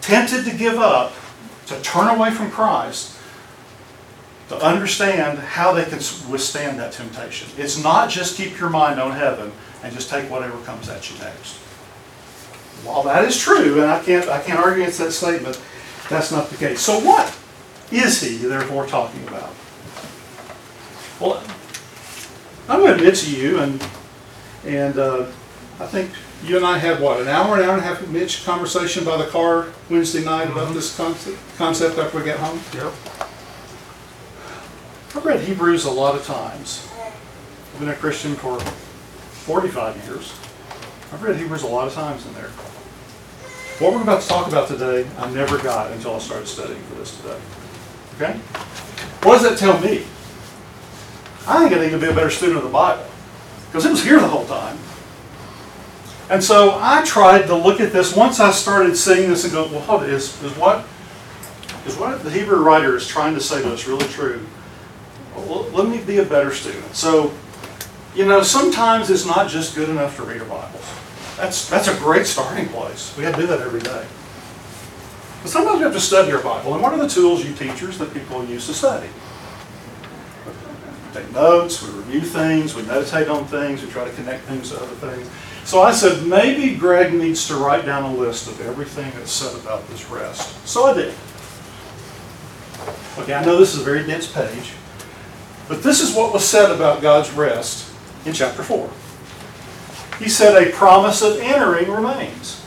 tempted 0.00 0.44
to 0.44 0.56
give 0.56 0.78
up, 0.78 1.12
to 1.66 1.80
turn 1.82 2.08
away 2.08 2.30
from 2.30 2.50
Christ, 2.52 3.18
to 4.48 4.56
understand 4.56 5.38
how 5.38 5.72
they 5.72 5.84
can 5.84 5.98
withstand 6.30 6.78
that 6.78 6.92
temptation. 6.92 7.48
It's 7.56 7.82
not 7.82 8.10
just 8.10 8.36
keep 8.36 8.58
your 8.60 8.70
mind 8.70 9.00
on 9.00 9.10
heaven 9.10 9.50
and 9.82 9.92
just 9.92 10.08
take 10.08 10.30
whatever 10.30 10.56
comes 10.64 10.88
at 10.88 11.10
you 11.10 11.18
next. 11.18 11.58
While 12.82 13.02
that 13.04 13.24
is 13.24 13.38
true, 13.38 13.80
and 13.80 13.90
I 13.90 14.02
can't, 14.02 14.28
I 14.28 14.42
can't 14.42 14.58
argue 14.58 14.82
against 14.82 14.98
that 14.98 15.12
statement, 15.12 15.60
that's 16.08 16.30
not 16.30 16.50
the 16.50 16.56
case. 16.56 16.80
So 16.80 16.98
what 17.00 17.34
is 17.90 18.20
he 18.20 18.36
therefore 18.36 18.86
talking 18.86 19.26
about? 19.26 19.50
Well, 21.20 21.42
I'm 22.68 22.80
going 22.80 22.92
to 22.92 22.98
admit 22.98 23.14
to 23.16 23.30
you, 23.30 23.58
and, 23.60 23.86
and 24.64 24.98
uh, 24.98 25.26
I 25.80 25.86
think 25.86 26.10
you 26.44 26.56
and 26.56 26.66
I 26.66 26.78
had, 26.78 27.00
what, 27.00 27.20
an 27.20 27.28
hour, 27.28 27.56
an 27.56 27.62
hour 27.62 27.74
and 27.74 27.80
a 27.80 27.84
half, 27.84 28.06
Mitch, 28.08 28.44
conversation 28.44 29.04
by 29.04 29.16
the 29.16 29.26
car 29.26 29.68
Wednesday 29.88 30.24
night 30.24 30.50
about 30.50 30.74
this 30.74 30.94
concept, 30.96 31.38
concept 31.56 31.98
after 31.98 32.18
we 32.18 32.24
got 32.24 32.38
home? 32.38 32.60
Yep. 32.74 32.92
I've 35.16 35.24
read 35.24 35.40
Hebrews 35.40 35.84
a 35.84 35.90
lot 35.90 36.14
of 36.16 36.26
times. 36.26 36.88
I've 37.72 37.80
been 37.80 37.88
a 37.88 37.94
Christian 37.94 38.34
for 38.34 38.60
45 38.60 39.96
years. 40.04 40.32
I've 41.12 41.22
read 41.22 41.36
Hebrews 41.36 41.62
a 41.62 41.66
lot 41.66 41.86
of 41.86 41.94
times 41.94 42.26
in 42.26 42.34
there. 42.34 42.50
What 43.78 43.92
we're 43.92 44.02
about 44.02 44.22
to 44.22 44.28
talk 44.28 44.48
about 44.48 44.68
today, 44.68 45.06
I 45.18 45.30
never 45.32 45.58
got 45.58 45.92
until 45.92 46.14
I 46.14 46.18
started 46.18 46.46
studying 46.46 46.80
for 46.82 46.94
this 46.94 47.16
today. 47.20 47.40
Okay? 48.16 48.32
What 49.22 49.40
does 49.40 49.42
that 49.42 49.58
tell 49.58 49.80
me? 49.80 50.04
I 51.46 51.58
think 51.58 51.72
I 51.72 51.84
need 51.84 51.90
to 51.90 51.98
be 51.98 52.06
a 52.06 52.14
better 52.14 52.30
student 52.30 52.58
of 52.58 52.64
the 52.64 52.70
Bible 52.70 53.04
because 53.66 53.84
it 53.84 53.90
was 53.90 54.02
here 54.02 54.20
the 54.20 54.28
whole 54.28 54.46
time. 54.46 54.78
And 56.30 56.42
so 56.42 56.78
I 56.80 57.04
tried 57.04 57.46
to 57.46 57.54
look 57.54 57.80
at 57.80 57.92
this 57.92 58.16
once 58.16 58.40
I 58.40 58.50
started 58.50 58.96
seeing 58.96 59.28
this 59.28 59.44
and 59.44 59.52
go, 59.52 59.66
well, 59.66 60.02
is, 60.02 60.42
is 60.42 60.52
what 60.56 60.86
is 61.86 61.96
what 61.96 62.22
the 62.22 62.30
Hebrew 62.30 62.62
writer 62.62 62.96
is 62.96 63.06
trying 63.06 63.34
to 63.34 63.40
say 63.40 63.62
to 63.62 63.72
us 63.72 63.86
really 63.86 64.06
true? 64.06 64.46
Well, 65.36 65.64
let 65.72 65.88
me 65.88 66.00
be 66.00 66.18
a 66.18 66.24
better 66.24 66.54
student. 66.54 66.94
So, 66.94 67.34
you 68.14 68.24
know, 68.24 68.42
sometimes 68.42 69.10
it's 69.10 69.26
not 69.26 69.48
just 69.48 69.74
good 69.74 69.88
enough 69.88 70.16
to 70.16 70.22
read 70.22 70.40
our 70.40 70.48
Bible. 70.48 70.80
That's, 71.36 71.68
that's 71.68 71.88
a 71.88 71.96
great 71.96 72.26
starting 72.26 72.68
place. 72.68 73.16
We 73.16 73.24
have 73.24 73.34
to 73.34 73.40
do 73.42 73.46
that 73.48 73.60
every 73.60 73.80
day. 73.80 74.06
But 75.42 75.50
sometimes 75.50 75.78
we 75.78 75.84
have 75.84 75.92
to 75.92 76.00
study 76.00 76.32
our 76.32 76.42
Bible. 76.42 76.74
And 76.74 76.82
what 76.82 76.92
are 76.92 76.98
the 76.98 77.08
tools, 77.08 77.44
you 77.44 77.52
teachers, 77.54 77.98
that 77.98 78.14
people 78.14 78.44
use 78.44 78.66
to 78.68 78.74
study? 78.74 79.08
We 80.46 81.20
take 81.20 81.32
notes, 81.32 81.82
we 81.82 81.90
review 81.90 82.20
things, 82.20 82.74
we 82.74 82.82
meditate 82.82 83.28
on 83.28 83.46
things, 83.46 83.82
we 83.82 83.90
try 83.90 84.04
to 84.04 84.12
connect 84.12 84.44
things 84.44 84.70
to 84.70 84.76
other 84.76 84.94
things. 84.94 85.28
So 85.64 85.82
I 85.82 85.92
said, 85.92 86.24
maybe 86.26 86.76
Greg 86.76 87.12
needs 87.12 87.48
to 87.48 87.56
write 87.56 87.84
down 87.84 88.04
a 88.04 88.14
list 88.14 88.46
of 88.46 88.60
everything 88.60 89.10
that's 89.16 89.32
said 89.32 89.58
about 89.60 89.86
this 89.88 90.08
rest. 90.08 90.66
So 90.66 90.84
I 90.84 90.94
did. 90.94 91.14
Okay, 93.18 93.34
I 93.34 93.44
know 93.44 93.56
this 93.56 93.74
is 93.74 93.80
a 93.80 93.84
very 93.84 94.06
dense 94.06 94.30
page, 94.30 94.72
but 95.68 95.82
this 95.82 96.00
is 96.00 96.14
what 96.14 96.32
was 96.32 96.44
said 96.44 96.70
about 96.70 97.02
God's 97.02 97.30
rest 97.32 97.83
in 98.24 98.32
chapter 98.32 98.62
4. 98.62 98.90
He 100.18 100.28
said, 100.28 100.60
A 100.62 100.70
promise 100.72 101.22
of 101.22 101.38
entering 101.40 101.90
remains. 101.90 102.64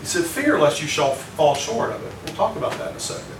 He 0.00 0.06
said, 0.06 0.24
Fear 0.24 0.58
lest 0.58 0.80
you 0.80 0.88
shall 0.88 1.12
fall 1.12 1.54
short 1.54 1.90
of 1.90 2.04
it. 2.04 2.12
We'll 2.24 2.36
talk 2.36 2.56
about 2.56 2.72
that 2.78 2.90
in 2.90 2.96
a 2.96 3.00
second. 3.00 3.34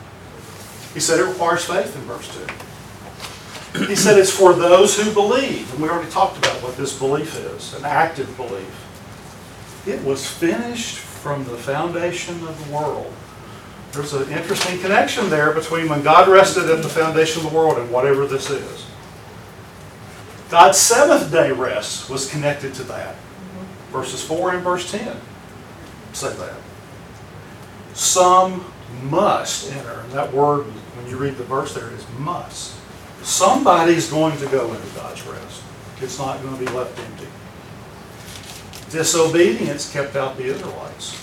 He 0.94 1.00
said, 1.00 1.20
It 1.20 1.24
requires 1.24 1.64
faith 1.64 1.94
in 1.96 2.02
verse 2.02 2.28
2. 3.74 3.86
He 3.86 3.94
said, 3.94 4.18
It's 4.18 4.30
for 4.30 4.52
those 4.52 5.00
who 5.00 5.12
believe. 5.12 5.72
And 5.72 5.82
we 5.82 5.88
already 5.88 6.10
talked 6.10 6.38
about 6.38 6.62
what 6.62 6.76
this 6.76 6.98
belief 6.98 7.36
is 7.36 7.74
an 7.74 7.84
active 7.84 8.36
belief. 8.36 8.86
It 9.86 10.02
was 10.04 10.26
finished 10.26 10.98
from 10.98 11.44
the 11.44 11.56
foundation 11.56 12.34
of 12.46 12.66
the 12.66 12.74
world. 12.74 13.12
There's 13.92 14.12
an 14.12 14.30
interesting 14.30 14.80
connection 14.80 15.30
there 15.30 15.52
between 15.52 15.88
when 15.88 16.02
God 16.02 16.28
rested 16.28 16.70
at 16.70 16.82
the 16.82 16.88
foundation 16.88 17.44
of 17.44 17.50
the 17.50 17.56
world 17.56 17.78
and 17.78 17.90
whatever 17.90 18.26
this 18.26 18.50
is. 18.50 18.86
God's 20.50 20.78
seventh 20.78 21.30
day 21.30 21.52
rest 21.52 22.10
was 22.10 22.28
connected 22.28 22.74
to 22.74 22.82
that. 22.84 23.14
Verses 23.92 24.22
4 24.24 24.54
and 24.54 24.62
verse 24.64 24.90
10 24.90 25.16
say 26.12 26.32
that. 26.34 26.56
Some 27.94 28.64
must 29.04 29.72
enter. 29.72 30.00
And 30.00 30.12
that 30.12 30.32
word, 30.32 30.64
when 30.64 31.08
you 31.08 31.16
read 31.16 31.36
the 31.36 31.44
verse 31.44 31.74
there, 31.74 31.90
is 31.90 32.04
must. 32.18 32.74
Somebody's 33.22 34.10
going 34.10 34.36
to 34.38 34.46
go 34.46 34.72
into 34.72 34.94
God's 34.94 35.24
rest. 35.26 35.62
It's 36.00 36.18
not 36.18 36.42
going 36.42 36.58
to 36.58 36.64
be 36.64 36.70
left 36.72 36.98
empty. 36.98 37.26
Disobedience 38.90 39.92
kept 39.92 40.16
out 40.16 40.36
the 40.36 40.44
Israelites. 40.44 41.22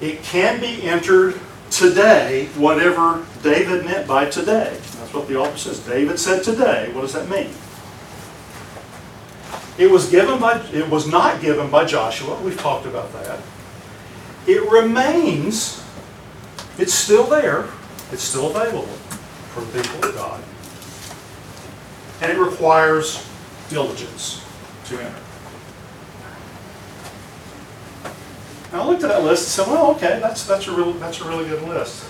It 0.00 0.22
can 0.22 0.60
be 0.60 0.82
entered 0.82 1.38
today, 1.70 2.46
whatever 2.56 3.24
David 3.42 3.84
meant 3.84 4.08
by 4.08 4.28
today. 4.30 4.76
That's 4.96 5.14
what 5.14 5.28
the 5.28 5.36
author 5.36 5.56
says. 5.56 5.80
David 5.80 6.18
said 6.18 6.42
today. 6.42 6.90
What 6.92 7.02
does 7.02 7.12
that 7.12 7.28
mean? 7.28 7.50
It 9.76 9.90
was 9.90 10.08
given 10.10 10.38
by 10.38 10.60
it 10.72 10.88
was 10.88 11.08
not 11.08 11.40
given 11.40 11.70
by 11.70 11.84
Joshua. 11.84 12.40
We've 12.40 12.58
talked 12.58 12.86
about 12.86 13.12
that. 13.12 13.40
It 14.46 14.62
remains, 14.70 15.82
it's 16.78 16.92
still 16.92 17.26
there, 17.26 17.66
it's 18.12 18.22
still 18.22 18.50
available 18.54 18.92
for 19.52 19.60
the 19.62 19.82
people 19.82 20.08
of 20.08 20.14
God. 20.14 20.42
And 22.20 22.30
it 22.30 22.38
requires 22.38 23.26
diligence 23.68 24.44
to 24.86 25.00
enter. 25.00 25.18
And 28.72 28.82
I 28.82 28.86
looked 28.86 29.02
at 29.02 29.08
that 29.08 29.22
list 29.22 29.58
and 29.58 29.66
said, 29.66 29.72
well, 29.72 29.92
okay, 29.92 30.18
that's, 30.20 30.46
that's, 30.46 30.66
a, 30.66 30.72
real, 30.72 30.92
that's 30.94 31.20
a 31.20 31.28
really 31.28 31.48
good 31.48 31.62
list. 31.62 32.04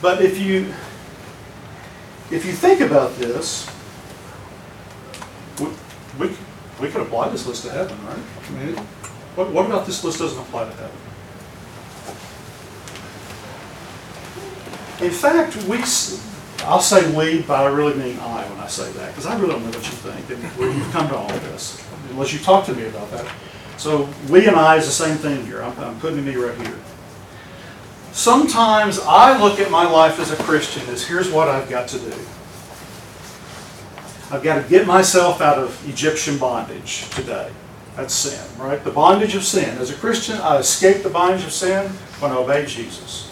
But 0.00 0.22
if 0.22 0.38
you, 0.38 0.72
if 2.30 2.44
you 2.44 2.52
think 2.52 2.80
about 2.80 3.16
this, 3.16 3.70
we, 6.18 6.28
we, 6.80 6.88
could 6.88 7.02
apply 7.02 7.28
this 7.28 7.46
list 7.46 7.64
to 7.64 7.70
heaven, 7.70 7.96
right? 8.06 8.18
I 8.18 8.50
mean, 8.52 8.76
what, 9.34 9.50
what 9.52 9.66
about 9.66 9.86
this 9.86 10.04
list 10.04 10.18
doesn't 10.18 10.38
apply 10.38 10.64
to 10.64 10.74
heaven? 10.74 10.96
In 15.00 15.10
fact, 15.10 15.56
we, 15.64 15.78
I'll 16.64 16.80
say 16.80 17.10
we, 17.16 17.42
but 17.42 17.60
I 17.60 17.66
really 17.66 17.94
mean 17.94 18.18
I 18.20 18.48
when 18.48 18.60
I 18.60 18.68
say 18.68 18.90
that, 18.92 19.08
because 19.08 19.26
I 19.26 19.36
really 19.38 19.52
don't 19.52 19.64
know 19.64 19.70
what 19.70 19.84
you 19.84 19.96
think 19.96 20.30
and 20.30 20.42
where 20.58 20.70
you've 20.70 20.90
come 20.92 21.08
to 21.08 21.16
all 21.16 21.32
of 21.32 21.42
this, 21.44 21.84
unless 22.10 22.32
you 22.32 22.38
talk 22.38 22.66
to 22.66 22.74
me 22.74 22.86
about 22.86 23.10
that. 23.10 23.26
So 23.78 24.08
we 24.28 24.46
and 24.46 24.54
I 24.54 24.76
is 24.76 24.86
the 24.86 24.92
same 24.92 25.16
thing 25.16 25.44
here. 25.44 25.62
I'm, 25.62 25.76
I'm 25.80 25.98
putting 25.98 26.24
me 26.24 26.36
right 26.36 26.56
here. 26.60 26.78
Sometimes 28.12 29.00
I 29.00 29.40
look 29.40 29.58
at 29.58 29.70
my 29.70 29.88
life 29.90 30.20
as 30.20 30.30
a 30.30 30.36
Christian 30.36 30.86
as 30.90 31.04
here's 31.04 31.30
what 31.30 31.48
I've 31.48 31.68
got 31.68 31.88
to 31.88 31.98
do. 31.98 32.14
I've 34.32 34.42
got 34.42 34.62
to 34.62 34.68
get 34.68 34.86
myself 34.86 35.42
out 35.42 35.58
of 35.58 35.86
Egyptian 35.86 36.38
bondage 36.38 37.06
today. 37.10 37.50
That's 37.96 38.14
sin, 38.14 38.42
right? 38.58 38.82
The 38.82 38.90
bondage 38.90 39.34
of 39.34 39.44
sin. 39.44 39.76
As 39.76 39.90
a 39.90 39.94
Christian, 39.94 40.36
I 40.36 40.56
escape 40.56 41.02
the 41.02 41.10
bondage 41.10 41.44
of 41.44 41.52
sin 41.52 41.90
when 42.18 42.32
I 42.32 42.36
obey 42.36 42.64
Jesus. 42.64 43.30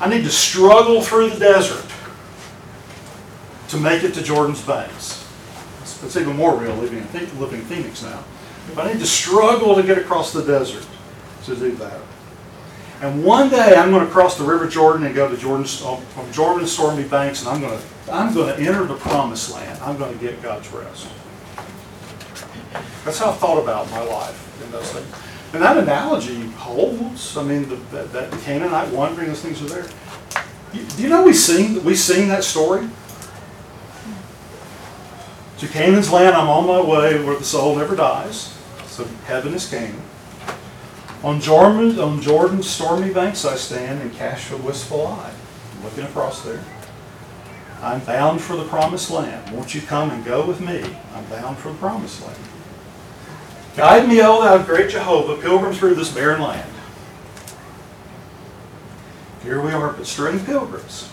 I 0.00 0.08
need 0.08 0.24
to 0.24 0.30
struggle 0.30 1.02
through 1.02 1.30
the 1.30 1.38
desert 1.38 1.86
to 3.68 3.76
make 3.76 4.02
it 4.02 4.12
to 4.14 4.22
Jordan's 4.24 4.62
banks. 4.62 5.24
It's, 5.82 6.02
it's 6.02 6.16
even 6.16 6.34
more 6.34 6.56
real 6.56 6.74
living 6.74 6.98
in, 6.98 7.38
living 7.38 7.60
in 7.60 7.66
Phoenix 7.66 8.02
now. 8.02 8.24
But 8.74 8.86
I 8.88 8.92
need 8.92 9.00
to 9.00 9.06
struggle 9.06 9.76
to 9.76 9.84
get 9.84 9.98
across 9.98 10.32
the 10.32 10.42
desert 10.42 10.84
to 11.44 11.54
do 11.54 11.70
that. 11.76 12.00
And 13.00 13.24
one 13.24 13.48
day 13.48 13.76
I'm 13.76 13.90
going 13.90 14.04
to 14.04 14.12
cross 14.12 14.36
the 14.36 14.44
River 14.44 14.68
Jordan 14.68 15.06
and 15.06 15.14
go 15.14 15.28
to 15.28 15.36
Jordan's, 15.36 15.82
Jordan's 16.32 16.70
stormy 16.70 17.04
banks, 17.04 17.40
and 17.40 17.48
I'm 17.48 17.60
going 17.60 17.78
to, 17.78 18.12
I'm 18.12 18.34
going 18.34 18.54
to 18.54 18.62
enter 18.62 18.84
the 18.84 18.96
promised 18.96 19.54
land. 19.54 19.80
I'm 19.82 19.96
going 19.96 20.12
to 20.12 20.22
get 20.22 20.42
God's 20.42 20.68
rest. 20.70 21.08
That's 23.04 23.18
how 23.18 23.30
I 23.30 23.34
thought 23.34 23.62
about 23.62 23.90
my 23.90 24.02
life 24.02 24.62
in 24.62 24.70
those 24.70 24.92
things. 24.92 25.06
And 25.54 25.62
that 25.62 25.78
analogy 25.78 26.42
holds. 26.50 27.36
I 27.36 27.42
mean, 27.42 27.68
the, 27.68 27.76
that, 27.76 28.12
that 28.12 28.30
Canaanite 28.42 28.92
wandering, 28.92 29.28
those 29.28 29.40
things 29.40 29.62
are 29.62 29.66
there. 29.66 29.88
You, 30.72 30.84
do 30.84 31.02
you 31.02 31.08
know 31.08 31.24
we 31.24 31.32
sing 31.32 31.82
we 31.82 31.96
sing 31.96 32.28
that 32.28 32.44
story? 32.44 32.88
To 35.58 35.66
Canaan's 35.66 36.12
land, 36.12 36.36
I'm 36.36 36.48
on 36.48 36.66
my 36.66 36.80
way, 36.80 37.22
where 37.24 37.36
the 37.36 37.44
soul 37.44 37.76
never 37.76 37.96
dies. 37.96 38.56
So 38.86 39.04
heaven 39.24 39.52
is 39.52 39.68
Canaan. 39.68 40.00
On 41.22 41.40
on 41.42 42.22
Jordan's 42.22 42.68
stormy 42.68 43.12
banks 43.12 43.44
I 43.44 43.56
stand 43.56 44.00
and 44.00 44.12
cast 44.14 44.50
a 44.52 44.56
wistful 44.56 45.06
eye, 45.06 45.32
looking 45.84 46.04
across 46.04 46.42
there. 46.42 46.64
I'm 47.82 48.00
bound 48.00 48.40
for 48.40 48.56
the 48.56 48.64
promised 48.64 49.10
land. 49.10 49.54
Won't 49.54 49.74
you 49.74 49.82
come 49.82 50.10
and 50.10 50.24
go 50.24 50.46
with 50.46 50.60
me? 50.60 50.82
I'm 51.14 51.24
bound 51.26 51.58
for 51.58 51.72
the 51.72 51.78
promised 51.78 52.22
land. 52.22 52.38
Guide 53.76 54.08
me, 54.08 54.20
O 54.22 54.42
thou 54.42 54.62
great 54.62 54.90
Jehovah, 54.90 55.40
pilgrim 55.40 55.72
through 55.74 55.94
this 55.94 56.12
barren 56.12 56.40
land. 56.40 56.70
Here 59.42 59.60
we 59.60 59.72
are, 59.72 59.92
but 59.92 60.06
straying 60.06 60.44
pilgrims. 60.44 61.10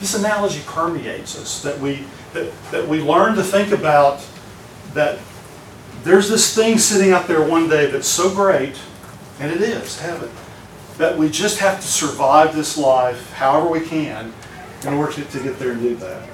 This 0.00 0.14
analogy 0.14 0.60
permeates 0.66 1.38
us, 1.38 1.62
that 1.62 1.78
we, 1.80 2.04
that, 2.34 2.52
that 2.70 2.86
we 2.86 3.00
learn 3.00 3.36
to 3.36 3.42
think 3.42 3.72
about 3.72 4.22
that 4.92 5.18
there's 6.04 6.28
this 6.28 6.54
thing 6.54 6.78
sitting 6.78 7.12
out 7.12 7.26
there 7.26 7.42
one 7.42 7.68
day 7.68 7.90
that's 7.90 8.08
so 8.08 8.32
great, 8.34 8.78
and 9.40 9.50
it 9.50 9.60
is 9.60 10.00
heaven, 10.00 10.30
that 10.98 11.18
we 11.18 11.28
just 11.28 11.58
have 11.58 11.80
to 11.80 11.86
survive 11.86 12.54
this 12.54 12.78
life 12.78 13.32
however 13.32 13.68
we 13.68 13.80
can 13.80 14.32
in 14.86 14.94
order 14.94 15.12
to, 15.12 15.42
get 15.42 15.58
there 15.58 15.72
and 15.72 15.80
do 15.80 15.96
that. 15.96 16.28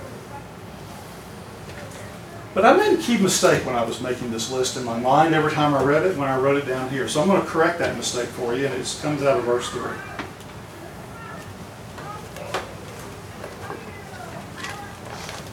But 2.55 2.67
I 2.67 2.77
made 2.77 2.99
a 2.99 3.03
key 3.03 3.17
mistake 3.17 3.65
when 3.65 3.75
I 3.75 3.83
was 3.83 4.03
making 4.03 4.31
this 4.31 4.51
list 4.53 4.77
in 4.77 4.85
my 4.85 4.99
mind 4.99 5.35
every 5.35 5.53
time 5.53 5.75
I 5.75 5.83
read 5.83 6.05
it, 6.05 6.19
when 6.19 6.29
I 6.29 6.39
wrote 6.39 6.59
it 6.59 6.67
down 6.67 6.91
here. 6.91 7.09
So 7.09 7.23
I'm 7.23 7.29
going 7.29 7.41
to 7.41 7.47
correct 7.47 7.79
that 7.79 7.97
mistake 7.97 8.29
for 8.29 8.55
you, 8.55 8.67
and 8.67 8.75
it 8.75 8.99
comes 9.01 9.23
out 9.23 9.39
of 9.39 9.45
verse 9.45 9.71
3. 9.71 9.83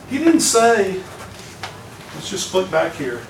He 0.10 0.18
didn't 0.18 0.42
say, 0.42 1.02
let's 2.16 2.30
just 2.30 2.50
flip 2.50 2.70
back 2.70 2.96
here. 2.96 3.22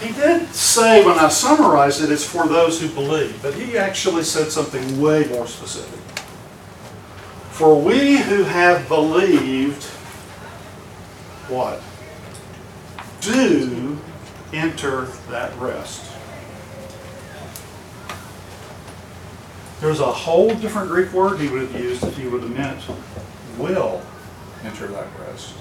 He 0.00 0.12
did 0.12 0.48
say, 0.54 1.04
when 1.04 1.18
I 1.18 1.28
summarize 1.28 2.00
it, 2.00 2.12
it's 2.12 2.24
for 2.24 2.46
those 2.46 2.80
who 2.80 2.88
believe, 2.88 3.42
but 3.42 3.54
he 3.54 3.76
actually 3.76 4.22
said 4.22 4.52
something 4.52 5.00
way 5.00 5.26
more 5.28 5.46
specific. 5.46 5.98
For 7.50 7.80
we 7.80 8.18
who 8.18 8.44
have 8.44 8.86
believed, 8.86 9.82
what? 11.48 11.82
Do 13.20 13.98
enter 14.52 15.06
that 15.30 15.56
rest. 15.58 16.12
There's 19.80 20.00
a 20.00 20.06
whole 20.06 20.54
different 20.54 20.88
Greek 20.88 21.12
word 21.12 21.40
he 21.40 21.48
would 21.48 21.62
have 21.62 21.80
used 21.80 22.04
if 22.04 22.16
he 22.16 22.28
would 22.28 22.42
have 22.42 22.56
meant 22.56 22.80
will 23.58 24.00
enter 24.64 24.86
that 24.88 25.06
rest. 25.20 25.54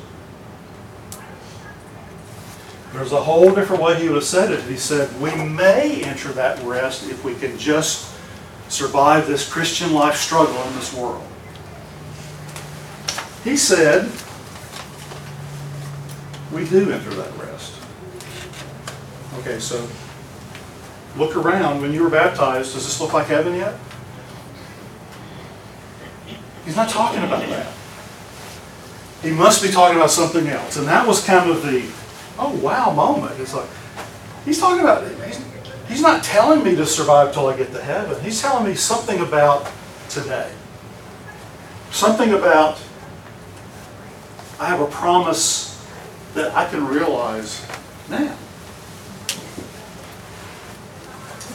There's 2.93 3.11
a 3.11 3.21
whole 3.21 3.53
different 3.53 3.81
way 3.81 3.99
he 3.99 4.07
would 4.07 4.15
have 4.15 4.23
said 4.23 4.51
it. 4.51 4.63
He 4.63 4.77
said, 4.77 5.09
we 5.21 5.35
may 5.35 6.01
enter 6.03 6.29
that 6.33 6.63
rest 6.63 7.09
if 7.09 7.23
we 7.23 7.35
can 7.35 7.57
just 7.57 8.15
survive 8.69 9.27
this 9.27 9.49
Christian 9.49 9.93
life 9.93 10.15
struggle 10.15 10.61
in 10.63 10.73
this 10.75 10.93
world. 10.93 11.23
He 13.43 13.55
said, 13.55 14.11
we 16.51 16.67
do 16.67 16.91
enter 16.91 17.09
that 17.11 17.37
rest. 17.37 17.73
Okay, 19.39 19.59
so 19.59 19.87
look 21.17 21.35
around. 21.35 21.81
When 21.81 21.93
you 21.93 22.03
were 22.03 22.09
baptized, 22.09 22.73
does 22.73 22.85
this 22.85 22.99
look 22.99 23.13
like 23.13 23.27
heaven 23.27 23.55
yet? 23.55 23.77
He's 26.65 26.75
not 26.75 26.89
talking 26.89 27.23
about 27.23 27.47
that. 27.47 27.73
He 29.21 29.31
must 29.31 29.63
be 29.63 29.69
talking 29.69 29.97
about 29.97 30.11
something 30.11 30.47
else. 30.47 30.77
And 30.77 30.87
that 30.87 31.07
was 31.07 31.23
kind 31.23 31.49
of 31.49 31.63
the, 31.63 31.89
oh 32.39 32.55
wow 32.61 32.91
moment. 32.91 33.39
It's 33.39 33.53
like, 33.53 33.69
he's 34.45 34.59
talking 34.59 34.81
about, 34.81 35.07
he's, 35.25 35.43
he's 35.87 36.01
not 36.01 36.23
telling 36.23 36.63
me 36.63 36.75
to 36.75 36.85
survive 36.85 37.33
till 37.33 37.47
I 37.47 37.57
get 37.57 37.71
to 37.73 37.81
heaven. 37.81 38.21
He's 38.23 38.41
telling 38.41 38.65
me 38.65 38.75
something 38.75 39.19
about 39.19 39.71
today. 40.09 40.51
Something 41.91 42.33
about, 42.33 42.79
I 44.59 44.65
have 44.65 44.81
a 44.81 44.87
promise 44.87 45.67
that 46.33 46.53
I 46.55 46.65
can 46.69 46.87
realize 46.87 47.65
now. 48.09 48.35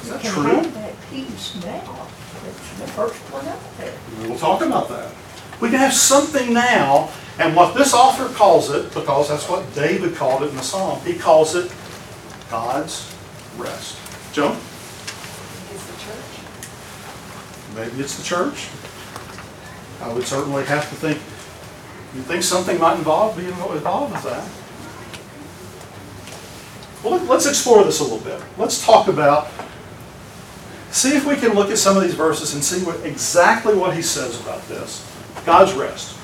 Is 0.02 0.08
that 0.10 0.22
true? 0.22 0.62
that 0.62 0.94
peace 1.10 1.54
now. 1.64 2.08
It's 2.48 2.78
the 2.78 2.86
first 2.88 3.14
one 3.32 3.46
up 3.46 3.76
there. 3.76 3.94
We'll 4.20 4.38
talk 4.38 4.62
about 4.62 4.88
that. 4.88 5.12
We 5.62 5.70
can 5.70 5.78
have 5.78 5.94
something 5.94 6.52
now, 6.52 7.08
and 7.38 7.54
what 7.54 7.76
this 7.76 7.94
author 7.94 8.26
calls 8.34 8.68
it, 8.68 8.92
because 8.92 9.28
that's 9.28 9.48
what 9.48 9.72
David 9.76 10.16
called 10.16 10.42
it 10.42 10.48
in 10.48 10.56
the 10.56 10.62
psalm, 10.62 11.00
he 11.02 11.14
calls 11.14 11.54
it 11.54 11.72
God's 12.50 13.08
rest. 13.56 13.96
Joe? 14.32 14.56
It's 15.72 15.86
the 15.86 15.92
church. 16.02 17.76
Maybe 17.76 18.02
it's 18.02 18.16
the 18.16 18.24
church. 18.24 18.66
I 20.00 20.12
would 20.12 20.24
certainly 20.24 20.64
have 20.64 20.88
to 20.90 20.96
think, 20.96 21.18
you 22.16 22.22
think 22.22 22.42
something 22.42 22.80
might 22.80 22.96
involve, 22.98 23.36
be 23.36 23.46
involved 23.46 24.14
with 24.14 24.24
that. 24.24 24.44
Well, 27.04 27.20
let- 27.20 27.28
let's 27.28 27.46
explore 27.46 27.84
this 27.84 28.00
a 28.00 28.02
little 28.02 28.18
bit. 28.18 28.42
Let's 28.58 28.84
talk 28.84 29.06
about, 29.06 29.46
see 30.90 31.14
if 31.16 31.24
we 31.24 31.36
can 31.36 31.54
look 31.54 31.70
at 31.70 31.78
some 31.78 31.96
of 31.96 32.02
these 32.02 32.14
verses 32.14 32.52
and 32.52 32.64
see 32.64 32.84
what, 32.84 32.98
exactly 33.06 33.76
what 33.76 33.94
he 33.94 34.02
says 34.02 34.40
about 34.40 34.68
this. 34.68 35.06
God's 35.44 35.72
rest. 35.72 36.18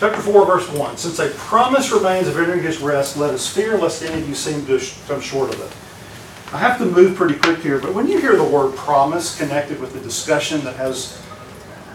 Chapter 0.00 0.20
4, 0.20 0.46
verse 0.46 0.68
1. 0.70 0.96
Since 0.96 1.18
a 1.20 1.30
promise 1.30 1.92
remains 1.92 2.26
of 2.26 2.36
entering 2.36 2.62
his 2.62 2.78
rest, 2.80 3.16
let 3.16 3.32
us 3.32 3.48
fear 3.48 3.78
lest 3.78 4.02
any 4.02 4.20
of 4.20 4.28
you 4.28 4.34
seem 4.34 4.66
to 4.66 4.80
come 5.06 5.20
short 5.20 5.54
of 5.54 5.60
it. 5.60 6.52
I 6.52 6.58
have 6.58 6.78
to 6.78 6.84
move 6.84 7.16
pretty 7.16 7.36
quick 7.36 7.60
here, 7.60 7.78
but 7.78 7.94
when 7.94 8.08
you 8.08 8.20
hear 8.20 8.36
the 8.36 8.44
word 8.44 8.76
promise 8.76 9.38
connected 9.38 9.80
with 9.80 9.92
the 9.92 10.00
discussion 10.00 10.60
that 10.64 10.76
has 10.76 11.20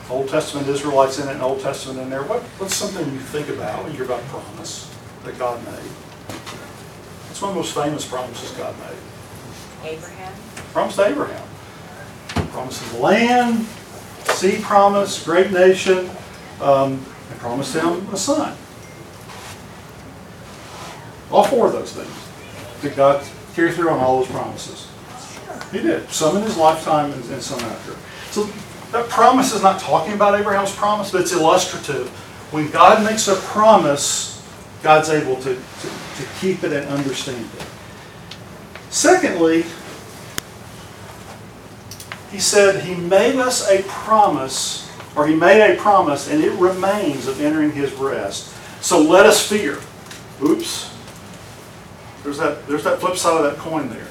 Old 0.10 0.30
Testament 0.30 0.68
Israelites 0.68 1.20
in 1.20 1.28
it 1.28 1.34
and 1.34 1.42
Old 1.42 1.60
Testament 1.60 2.00
in 2.00 2.10
there, 2.10 2.24
what, 2.24 2.42
what's 2.58 2.74
something 2.74 3.06
you 3.14 3.20
think 3.20 3.50
about 3.50 3.84
when 3.84 3.92
you 3.92 3.98
hear 3.98 4.06
about 4.06 4.24
promise 4.24 4.92
that 5.24 5.38
God 5.38 5.64
made? 5.66 6.09
It's 7.40 7.44
one 7.44 7.52
of 7.52 7.56
the 7.56 7.62
most 7.62 7.74
famous 7.74 8.06
promises 8.06 8.52
God 8.58 8.76
made. 8.80 9.92
Abraham. 9.92 10.34
Promise 10.74 10.96
to 10.98 11.06
Abraham. 11.06 11.48
Promise 12.52 12.82
of 12.82 13.00
land, 13.00 13.66
sea 14.36 14.60
promise, 14.62 15.24
great 15.24 15.50
nation, 15.50 16.10
um, 16.62 17.02
and 17.32 17.40
promised 17.40 17.74
him 17.74 18.06
a 18.14 18.18
son. 18.18 18.58
All 21.32 21.46
four 21.46 21.68
of 21.68 21.72
those 21.72 21.94
things. 21.94 22.82
Did 22.82 22.98
God 22.98 23.26
carry 23.56 23.72
through 23.72 23.92
on 23.92 24.00
all 24.00 24.20
those 24.20 24.30
promises? 24.30 24.90
He 25.72 25.82
did. 25.82 26.10
Some 26.10 26.36
in 26.36 26.44
his 26.44 26.58
lifetime 26.58 27.14
and, 27.14 27.24
and 27.32 27.42
some 27.42 27.62
after. 27.62 27.96
So 28.32 28.50
that 28.92 29.08
promise 29.08 29.54
is 29.54 29.64
not 29.64 29.80
talking 29.80 30.12
about 30.12 30.38
Abraham's 30.38 30.76
promise, 30.76 31.14
but 31.14 31.22
it's 31.22 31.32
illustrative. 31.32 32.10
When 32.52 32.70
God 32.70 33.02
makes 33.02 33.30
a 33.30 33.36
promise, 33.36 34.29
God's 34.82 35.10
able 35.10 35.36
to, 35.38 35.56
to, 35.56 35.88
to 36.18 36.28
keep 36.40 36.64
it 36.64 36.72
and 36.72 36.88
understand 36.88 37.50
it. 37.58 37.66
Secondly, 38.90 39.66
he 42.32 42.40
said 42.40 42.84
he 42.84 42.96
made 42.96 43.36
us 43.36 43.70
a 43.70 43.84
promise, 43.84 44.90
or 45.16 45.28
he 45.28 45.36
made 45.36 45.62
a 45.62 45.76
promise, 45.78 46.30
and 46.30 46.44
it 46.44 46.52
remains 46.54 47.28
of 47.28 47.42
entering 47.42 47.72
his 47.72 47.92
rest. 47.94 48.56
So 48.82 49.02
let 49.02 49.26
us 49.26 49.46
fear. 49.46 49.80
Oops. 50.42 50.96
There's 52.24 52.38
that, 52.38 52.68
there's 52.68 52.84
that 52.84 53.00
flip 53.00 53.18
side 53.18 53.44
of 53.44 53.44
that 53.44 53.60
coin 53.60 53.90
there. 53.90 54.08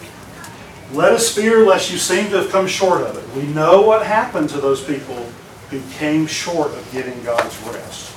Let 0.93 1.13
us 1.13 1.35
fear 1.35 1.67
lest 1.67 1.91
you 1.91 1.99
seem 1.99 2.31
to 2.31 2.39
have 2.39 2.51
come 2.51 2.67
short 2.67 3.03
of 3.03 3.17
it. 3.17 3.37
We 3.37 3.47
know 3.53 3.83
what 3.83 4.07
happened 4.07 4.49
to 4.51 4.61
those 4.61 4.83
people 4.83 5.31
who 5.71 5.83
came 5.93 6.27
short 6.27 6.73
of 6.73 6.89
getting 6.93 7.23
God's 7.25 7.57
rest 7.65 8.15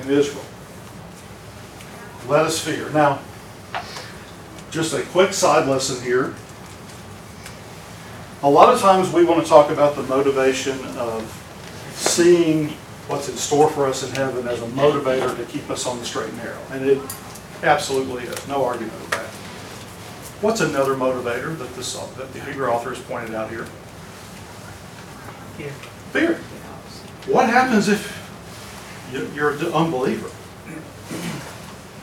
in 0.00 0.10
Israel. 0.10 0.45
Let 2.28 2.44
us 2.44 2.58
fear. 2.58 2.90
Now, 2.90 3.20
just 4.70 4.92
a 4.94 5.02
quick 5.02 5.32
side 5.32 5.68
lesson 5.68 6.02
here. 6.04 6.34
A 8.42 8.50
lot 8.50 8.72
of 8.74 8.80
times 8.80 9.12
we 9.12 9.24
want 9.24 9.42
to 9.42 9.48
talk 9.48 9.70
about 9.70 9.96
the 9.96 10.02
motivation 10.04 10.78
of 10.98 11.22
seeing 11.94 12.68
what's 13.08 13.28
in 13.28 13.36
store 13.36 13.70
for 13.70 13.86
us 13.86 14.02
in 14.08 14.14
heaven 14.14 14.46
as 14.48 14.60
a 14.60 14.66
motivator 14.66 15.36
to 15.36 15.44
keep 15.44 15.70
us 15.70 15.86
on 15.86 15.98
the 15.98 16.04
straight 16.04 16.28
and 16.28 16.38
narrow. 16.38 16.60
And 16.70 16.84
it 16.84 17.00
absolutely 17.62 18.24
is, 18.24 18.48
no 18.48 18.64
argument 18.64 18.92
with 19.00 19.10
that. 19.12 19.26
What's 20.42 20.60
another 20.60 20.94
motivator 20.94 21.56
that 21.56 21.74
this, 21.74 21.94
that 21.94 22.32
the 22.32 22.40
Hebrew 22.40 22.68
author 22.68 22.90
has 22.90 22.98
pointed 23.04 23.34
out 23.34 23.48
here? 23.50 23.64
Fear. 25.56 25.70
Fear. 26.12 26.34
What 27.32 27.48
happens 27.48 27.88
if 27.88 28.12
you- 29.12 29.30
you're 29.34 29.52
an 29.52 29.72
unbeliever? 29.72 30.28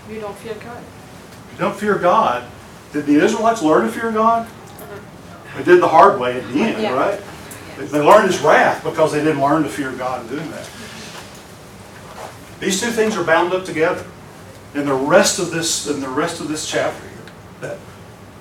You 0.09 0.19
don't 0.19 0.37
fear 0.37 0.53
God. 0.55 0.83
You 1.53 1.57
don't 1.59 1.75
fear 1.75 1.95
God. 1.95 2.43
Did 2.91 3.05
the 3.05 3.15
Israelites 3.15 3.61
learn 3.61 3.85
to 3.85 3.91
fear 3.91 4.11
God? 4.11 4.47
They 5.57 5.63
did 5.63 5.81
the 5.81 5.87
hard 5.87 6.19
way 6.19 6.39
at 6.39 6.47
the 6.51 6.59
end, 6.61 6.81
Yeah. 6.81 6.93
right? 6.93 7.21
They- 7.77 8.01
learned 8.01 8.27
His 8.31 8.39
wrath 8.39 8.83
because 8.83 9.11
they 9.11 9.19
didn't 9.23 9.41
learn 9.41 9.63
to 9.63 9.69
fear 9.69 9.91
God 9.91 10.21
in 10.21 10.37
doing 10.37 10.51
that. 10.51 10.67
These 12.59 12.79
two 12.81 12.91
things 12.91 13.17
are 13.17 13.23
bound 13.23 13.53
up 13.53 13.65
together. 13.65 14.03
In 14.73 14.85
the 14.85 14.93
rest 14.93 15.37
of 15.39 15.51
this, 15.51 15.87
in 15.87 16.01
the 16.01 16.09
rest 16.09 16.39
of 16.39 16.47
this 16.47 16.67
chapter 16.67 17.01
here, 17.01 17.11
that 17.61 17.77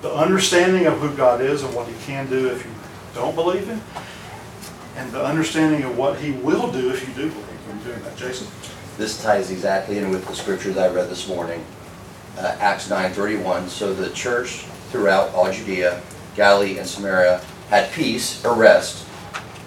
the 0.01 0.11
understanding 0.13 0.87
of 0.87 0.99
who 0.99 1.15
God 1.15 1.41
is 1.41 1.61
and 1.63 1.73
what 1.75 1.87
He 1.87 1.93
can 2.05 2.27
do 2.29 2.47
if 2.47 2.63
you 2.65 2.71
don't 3.13 3.35
believe 3.35 3.67
Him, 3.67 3.81
and 4.97 5.11
the 5.11 5.23
understanding 5.23 5.83
of 5.83 5.97
what 5.97 6.17
He 6.19 6.31
will 6.31 6.71
do 6.71 6.89
if 6.89 7.07
you 7.07 7.13
do 7.13 7.29
believe 7.29 7.59
Him 7.67 7.79
doing 7.83 8.01
that. 8.03 8.15
Jason? 8.15 8.47
This 8.97 9.21
ties 9.21 9.49
exactly 9.51 9.97
in 9.97 10.09
with 10.11 10.27
the 10.27 10.35
scripture 10.35 10.71
that 10.73 10.91
I 10.91 10.93
read 10.93 11.09
this 11.09 11.27
morning, 11.27 11.63
uh, 12.37 12.55
Acts 12.59 12.89
9:31. 12.89 13.67
So 13.69 13.93
the 13.93 14.09
church 14.11 14.65
throughout 14.91 15.33
all 15.33 15.51
Judea, 15.51 16.01
Galilee, 16.35 16.77
and 16.77 16.87
Samaria 16.87 17.41
had 17.69 17.91
peace 17.91 18.43
or 18.45 18.53
rest 18.53 19.05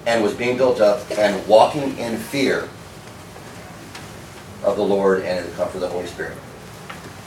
and 0.06 0.22
was 0.22 0.32
being 0.34 0.56
built 0.56 0.80
up 0.80 1.00
and 1.18 1.44
walking 1.48 1.98
in 1.98 2.16
fear 2.16 2.68
of 4.62 4.76
the 4.76 4.82
Lord 4.84 5.22
and 5.22 5.40
in 5.44 5.50
the 5.50 5.56
comfort 5.56 5.76
of 5.76 5.80
the 5.82 5.88
Holy 5.88 6.06
Spirit. 6.06 6.36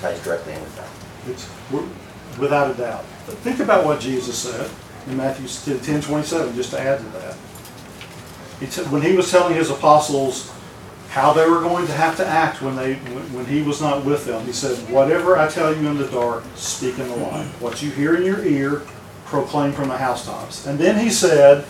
Ties 0.01 0.23
directly 0.23 0.53
in 0.53 0.61
with 0.61 0.75
that. 0.77 0.87
It's, 1.27 1.49
without 2.39 2.71
a 2.71 2.73
doubt. 2.75 3.03
But 3.25 3.35
think 3.39 3.59
about 3.59 3.85
what 3.85 3.99
Jesus 3.99 4.37
said. 4.37 4.69
in 5.07 5.17
Matthew 5.17 5.47
10, 5.77 6.01
27, 6.01 6.55
just 6.55 6.71
to 6.71 6.79
add 6.79 6.99
to 6.99 7.05
that. 7.19 7.35
He 8.59 8.67
t- 8.67 8.81
When 8.89 9.01
he 9.01 9.13
was 9.13 9.29
telling 9.31 9.55
his 9.55 9.69
apostles 9.69 10.51
how 11.09 11.33
they 11.33 11.49
were 11.49 11.59
going 11.61 11.87
to 11.87 11.93
have 11.93 12.15
to 12.17 12.25
act 12.25 12.61
when 12.61 12.75
they, 12.75 12.95
when 13.33 13.45
he 13.45 13.63
was 13.63 13.81
not 13.81 14.05
with 14.05 14.25
them, 14.25 14.45
he 14.45 14.53
said, 14.53 14.77
whatever 14.91 15.37
I 15.37 15.47
tell 15.47 15.75
you 15.75 15.87
in 15.87 15.97
the 15.97 16.07
dark, 16.07 16.43
speak 16.55 16.99
in 16.99 17.07
the 17.07 17.15
light. 17.15 17.47
What 17.59 17.81
you 17.81 17.89
hear 17.89 18.15
in 18.15 18.23
your 18.23 18.45
ear, 18.45 18.83
proclaim 19.25 19.71
from 19.71 19.89
the 19.89 19.97
housetops. 19.97 20.67
And 20.67 20.77
then 20.77 21.03
he 21.03 21.09
said, 21.09 21.65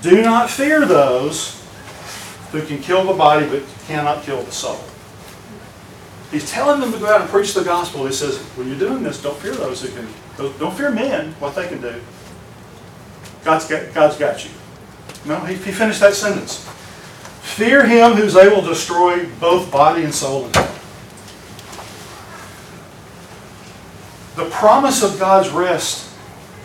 do 0.00 0.22
not 0.22 0.48
fear 0.48 0.86
those 0.86 1.60
who 2.52 2.62
can 2.62 2.78
kill 2.78 3.04
the 3.04 3.14
body 3.14 3.48
but 3.48 3.62
cannot 3.86 4.22
kill 4.22 4.42
the 4.42 4.52
soul. 4.52 4.78
He's 6.30 6.50
telling 6.50 6.80
them 6.80 6.92
to 6.92 6.98
go 6.98 7.06
out 7.06 7.20
and 7.20 7.30
preach 7.30 7.54
the 7.54 7.62
gospel. 7.62 8.06
He 8.06 8.12
says, 8.12 8.38
when 8.56 8.68
you're 8.68 8.78
doing 8.78 9.02
this, 9.02 9.22
don't 9.22 9.36
fear 9.38 9.54
those 9.54 9.82
who 9.82 9.88
can, 9.88 10.08
don't 10.36 10.56
don't 10.58 10.74
fear 10.74 10.90
men, 10.90 11.32
what 11.34 11.54
they 11.54 11.66
can 11.68 11.80
do. 11.80 12.00
God's 13.44 13.68
got, 13.68 13.92
God's 13.92 14.16
got 14.16 14.44
you. 14.44 14.50
No, 15.24 15.38
he, 15.40 15.54
he 15.54 15.72
finished 15.72 16.00
that 16.00 16.14
sentence. 16.14 16.68
Fear 17.44 17.86
him 17.86 18.12
who's 18.12 18.34
able 18.34 18.62
to 18.62 18.68
destroy 18.68 19.26
both 19.38 19.70
body 19.70 20.02
and 20.02 20.12
soul. 20.12 20.48
The 24.34 24.50
promise 24.50 25.04
of 25.04 25.20
God's 25.20 25.50
rest 25.50 26.10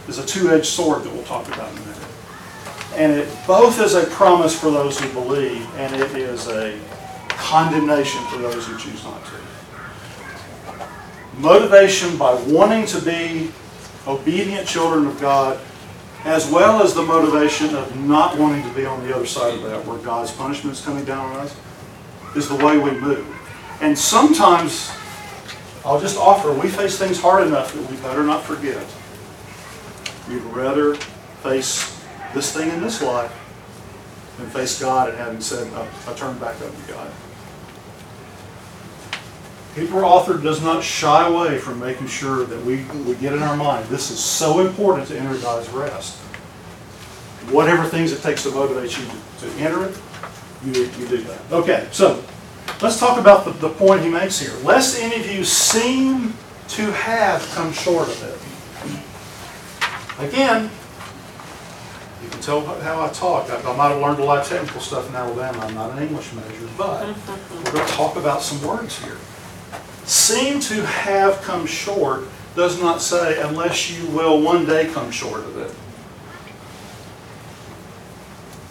is 0.08 0.18
a 0.18 0.26
two-edged 0.26 0.66
sword 0.66 1.04
that 1.04 1.14
we'll 1.14 1.24
talk 1.26 1.48
about 1.48 1.72
in 1.72 1.78
a 1.78 1.82
minute. 1.82 2.08
And 2.96 3.12
it 3.12 3.30
both 3.46 3.80
is 3.80 3.94
a 3.94 4.06
promise 4.06 4.60
for 4.60 4.72
those 4.72 5.00
who 5.00 5.08
believe, 5.14 5.68
and 5.76 5.94
it 5.94 6.16
is 6.16 6.48
a 6.48 6.80
condemnation 7.28 8.24
for 8.26 8.38
those 8.38 8.66
who 8.66 8.76
choose 8.80 9.04
not 9.04 9.24
to. 9.26 9.32
Motivation 11.38 12.18
by 12.18 12.34
wanting 12.48 12.88
to 12.88 13.00
be 13.02 13.52
obedient 14.08 14.68
children 14.68 15.06
of 15.06 15.22
God, 15.22 15.60
as 16.26 16.50
well 16.50 16.82
as 16.84 16.94
the 16.94 17.02
motivation 17.02 17.76
of 17.76 17.96
not 18.00 18.38
wanting 18.38 18.64
to 18.64 18.74
be 18.76 18.86
on 18.86 19.02
the 19.08 19.16
other 19.16 19.26
side 19.26 19.54
of 19.54 19.64
that, 19.64 19.86
where 19.86 19.98
God's 20.00 20.32
punishment 20.32 20.78
is 20.78 20.84
coming 20.84 21.06
down 21.06 21.26
on 21.34 21.38
us, 21.38 21.56
is 22.36 22.50
the 22.50 22.56
way 22.56 22.78
we 22.78 22.92
move. 22.92 23.26
And 23.82 23.98
sometimes, 23.98 24.92
I'll 25.86 26.00
just 26.00 26.18
offer, 26.18 26.52
we 26.52 26.68
face 26.68 26.98
things 26.98 27.20
hard 27.20 27.48
enough 27.48 27.74
that 27.74 27.90
we 27.90 27.98
better 27.98 28.24
not 28.24 28.44
forget. 28.44 28.86
We'd 30.28 30.44
rather 30.54 30.96
face 31.42 32.04
this 32.34 32.52
thing 32.54 32.70
in 32.70 32.82
this 32.82 33.02
life 33.02 33.32
than 34.38 34.50
face 34.50 34.80
God 34.80 35.10
and 35.10 35.18
having 35.18 35.42
said, 35.42 35.72
oh, 35.74 35.88
"I 36.08 36.12
I 36.12 36.14
turn 36.16 36.38
back 36.38 36.56
up 36.62 36.76
to 36.76 36.94
God. 36.94 37.12
Hebrew 39.76 40.02
author 40.02 40.38
does 40.38 40.62
not 40.62 40.84
shy 40.84 41.28
away 41.28 41.60
from 41.60 41.80
making 41.80 42.08
sure 42.08 42.44
that 42.46 42.66
we, 42.66 42.84
we 43.06 43.16
get 43.16 43.34
in 43.34 43.42
our 43.44 43.56
mind, 43.56 43.88
this 43.88 44.10
is 44.10 44.20
so 44.20 44.60
important 44.66 45.08
to 45.10 45.18
enter 45.18 45.38
God's 45.40 45.70
rest. 45.70 46.18
Whatever 47.52 47.86
things 47.86 48.12
it 48.12 48.22
takes 48.22 48.44
to 48.44 48.52
motivate 48.52 48.98
you 48.98 49.06
to, 49.06 49.48
to 49.48 49.54
enter 49.60 49.86
it, 49.86 50.00
you, 50.66 50.74
you 50.74 51.08
do 51.08 51.18
that. 51.18 51.40
Okay, 51.52 51.88
so 51.92 52.24
let's 52.82 53.00
talk 53.00 53.20
about 53.20 53.46
the, 53.46 53.52
the 53.52 53.70
point 53.70 54.02
he 54.02 54.10
makes 54.10 54.40
here. 54.40 54.54
Lest 54.64 55.02
any 55.02 55.16
of 55.20 55.32
you 55.32 55.44
seem 55.44 56.34
to 56.70 56.92
have 56.92 57.48
come 57.54 57.72
short 57.72 58.08
of 58.08 58.24
it. 58.24 58.36
Again, 60.28 60.70
you 62.22 62.30
can 62.30 62.42
tell 62.42 62.66
how 62.82 63.06
I 63.06 63.10
talk. 63.10 63.50
I, 63.50 63.62
I 63.62 63.76
might 63.78 63.90
have 63.90 64.02
learned 64.02 64.20
a 64.20 64.24
lot 64.26 64.40
of 64.40 64.48
technical 64.48 64.82
stuff 64.82 65.08
in 65.08 65.16
Alabama. 65.16 65.60
I'm 65.60 65.74
not 65.74 65.92
an 65.92 66.04
English 66.04 66.34
major, 66.34 66.68
but 66.78 67.08
we're 67.08 67.72
going 67.72 67.88
to 67.88 67.94
talk 67.94 68.18
about 68.18 68.42
some 68.42 68.62
words 68.68 69.02
here. 69.02 69.18
Seem 70.10 70.60
to 70.62 70.84
have 70.84 71.40
come 71.44 71.68
short 71.68 72.24
does 72.56 72.82
not 72.82 73.00
say 73.00 73.40
unless 73.44 73.92
you 73.92 74.08
will 74.08 74.42
one 74.42 74.66
day 74.66 74.92
come 74.92 75.12
short 75.12 75.42
of 75.42 75.56
it. 75.56 75.72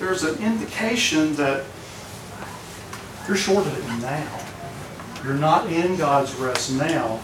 There's 0.01 0.24
an 0.24 0.42
indication 0.42 1.37
that 1.37 1.64
you're 3.29 3.37
short 3.37 3.64
of 3.64 3.79
it 3.79 4.03
now. 4.03 4.40
You're 5.22 5.38
not 5.38 5.68
in 5.72 5.94
God's 5.94 6.35
rest 6.35 6.72
now, 6.72 7.20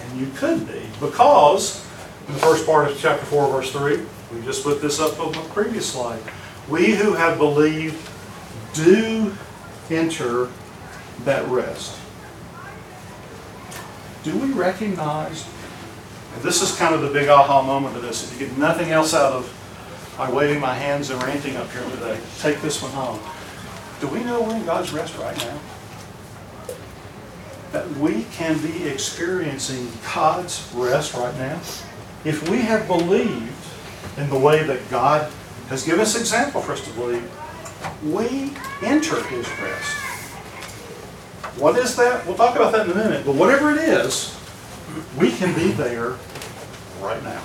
and 0.00 0.20
you 0.20 0.26
could 0.34 0.66
be 0.66 0.82
because 0.98 1.86
in 2.26 2.34
the 2.34 2.40
first 2.40 2.66
part 2.66 2.90
of 2.90 2.98
chapter 2.98 3.24
4, 3.24 3.52
verse 3.52 3.70
3, 3.70 4.00
we 4.32 4.44
just 4.44 4.64
put 4.64 4.82
this 4.82 4.98
up 4.98 5.20
on 5.20 5.30
the 5.30 5.38
previous 5.50 5.92
slide. 5.92 6.20
We 6.68 6.96
who 6.96 7.12
have 7.12 7.38
believed 7.38 8.10
do 8.72 9.32
enter 9.90 10.48
that 11.20 11.46
rest. 11.46 12.00
Do 14.24 14.36
we 14.38 14.52
recognize, 14.52 15.46
and 16.34 16.42
this 16.42 16.62
is 16.62 16.74
kind 16.76 16.94
of 16.94 17.02
the 17.02 17.10
big 17.10 17.28
aha 17.28 17.60
moment 17.62 17.94
of 17.94 18.02
this, 18.02 18.24
if 18.24 18.40
you 18.40 18.46
get 18.48 18.56
nothing 18.56 18.90
else 18.90 19.12
out 19.12 19.34
of 19.34 20.14
my 20.18 20.30
waving 20.30 20.60
my 20.60 20.74
hands 20.74 21.10
and 21.10 21.22
ranting 21.22 21.56
up 21.56 21.70
here 21.70 21.82
today, 21.90 22.18
take 22.38 22.60
this 22.62 22.82
one 22.82 22.92
home. 22.92 23.20
Do 24.00 24.08
we 24.08 24.24
know 24.24 24.42
we're 24.42 24.56
in 24.56 24.64
God's 24.64 24.92
rest 24.92 25.16
right 25.18 25.36
now? 25.36 25.58
That 27.72 27.90
we 27.98 28.24
can 28.32 28.58
be 28.62 28.88
experiencing 28.88 29.88
God's 30.14 30.72
rest 30.74 31.12
right 31.14 31.36
now? 31.36 31.60
If 32.24 32.48
we 32.48 32.58
have 32.62 32.86
believed 32.86 33.52
in 34.16 34.30
the 34.30 34.38
way 34.38 34.62
that 34.62 34.88
God 34.88 35.30
has 35.68 35.84
given 35.84 36.00
us 36.00 36.18
example 36.18 36.62
for 36.62 36.72
us 36.72 36.84
to 36.86 36.92
believe, 36.94 37.30
we 38.04 38.52
enter 38.82 39.22
His 39.24 39.46
rest. 39.60 40.03
What 41.56 41.76
is 41.78 41.94
that? 41.96 42.26
We'll 42.26 42.36
talk 42.36 42.56
about 42.56 42.72
that 42.72 42.86
in 42.86 42.92
a 42.92 42.94
minute. 42.94 43.24
But 43.24 43.36
whatever 43.36 43.70
it 43.70 43.78
is, 43.78 44.36
we 45.16 45.30
can 45.30 45.54
be 45.54 45.70
there 45.72 46.16
right 47.00 47.22
now. 47.22 47.40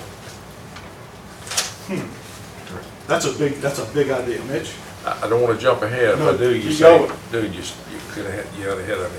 Hmm. 1.86 3.06
That's 3.06 3.24
a 3.24 3.32
big. 3.38 3.54
That's 3.54 3.78
a 3.78 3.86
big 3.94 4.10
idea, 4.10 4.42
Mitch. 4.44 4.72
I 5.04 5.26
I 5.26 5.28
don't 5.28 5.40
want 5.42 5.54
to 5.56 5.60
jump 5.62 5.82
ahead, 5.82 6.18
No, 6.18 6.32
but 6.32 6.38
do 6.38 6.54
you 6.54 6.62
keep 6.68 6.72
say, 6.78 7.10
dude, 7.32 7.54
you, 7.54 7.60
s- 7.60 7.76
you 7.92 7.98
could 8.10 8.26
have, 8.26 8.58
you 8.58 8.66
got 8.66 8.78
ahead 8.78 8.98
of 8.98 9.12
me. 9.12 9.18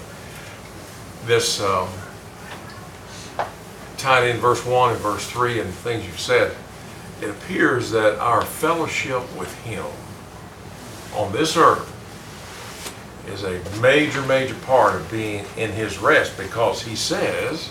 This, 1.25 1.61
um, 1.61 1.87
tied 3.97 4.27
in 4.27 4.37
verse 4.37 4.65
one 4.65 4.91
and 4.91 4.99
verse 5.01 5.27
three 5.29 5.59
and 5.59 5.69
things 5.69 6.05
you've 6.05 6.19
said, 6.19 6.55
it 7.21 7.29
appears 7.29 7.91
that 7.91 8.17
our 8.19 8.41
fellowship 8.43 9.21
with 9.37 9.53
him 9.63 9.85
on 11.15 11.31
this 11.31 11.57
earth 11.57 11.90
is 13.27 13.43
a 13.43 13.61
major, 13.81 14.21
major 14.23 14.55
part 14.65 14.95
of 14.95 15.09
being 15.11 15.45
in 15.57 15.71
his 15.71 15.97
rest 15.99 16.37
because 16.37 16.81
he 16.81 16.95
says, 16.95 17.69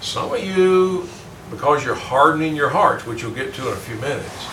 some 0.00 0.32
of 0.32 0.42
you, 0.44 1.08
because 1.50 1.84
you're 1.84 1.94
hardening 1.94 2.54
your 2.56 2.68
hearts, 2.70 3.06
which 3.06 3.22
you'll 3.22 3.30
get 3.32 3.54
to 3.54 3.68
in 3.68 3.72
a 3.72 3.76
few 3.76 3.96
minutes, 3.96 4.46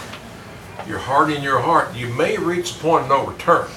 you're 0.88 1.00
hardening 1.00 1.44
your 1.44 1.60
heart, 1.60 1.94
you 1.96 2.08
may 2.14 2.38
reach 2.38 2.74
the 2.76 2.80
point 2.82 3.04
of 3.04 3.10
no 3.10 3.26
return. 3.26 3.68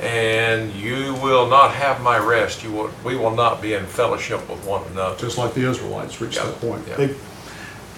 And 0.00 0.72
you 0.74 1.14
will 1.16 1.46
not 1.46 1.74
have 1.74 2.00
my 2.00 2.16
rest. 2.18 2.62
You 2.64 2.72
will, 2.72 2.90
we 3.04 3.16
will 3.16 3.32
not 3.32 3.60
be 3.60 3.74
in 3.74 3.84
fellowship 3.84 4.48
with 4.48 4.64
one 4.64 4.82
another. 4.92 5.14
Just 5.18 5.36
like 5.36 5.52
the 5.52 5.68
Israelites 5.68 6.20
reached 6.22 6.36
Yeah, 6.36 6.46
that 6.46 6.60
point. 6.60 6.82
yeah. 6.88 6.96
They- 6.96 7.14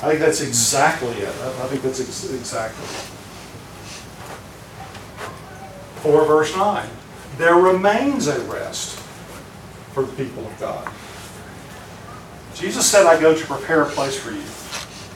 I 0.02 0.06
think 0.08 0.18
that's 0.18 0.40
exactly 0.40 1.10
it. 1.10 1.28
I 1.28 1.46
I 1.62 1.68
think 1.68 1.82
that's 1.82 2.00
ex- 2.00 2.28
exactly 2.32 2.84
it. 2.84 3.04
For 6.02 6.24
verse 6.24 6.54
9, 6.56 6.88
there 7.38 7.54
remains 7.54 8.26
a 8.26 8.40
rest 8.46 8.98
for 9.92 10.02
the 10.02 10.12
people 10.12 10.44
of 10.44 10.58
God. 10.58 10.90
Jesus 12.56 12.90
said, 12.90 13.06
I 13.06 13.20
go 13.20 13.38
to 13.38 13.46
prepare 13.46 13.82
a 13.82 13.88
place 13.88 14.18
for 14.18 14.32
you. 14.32 14.42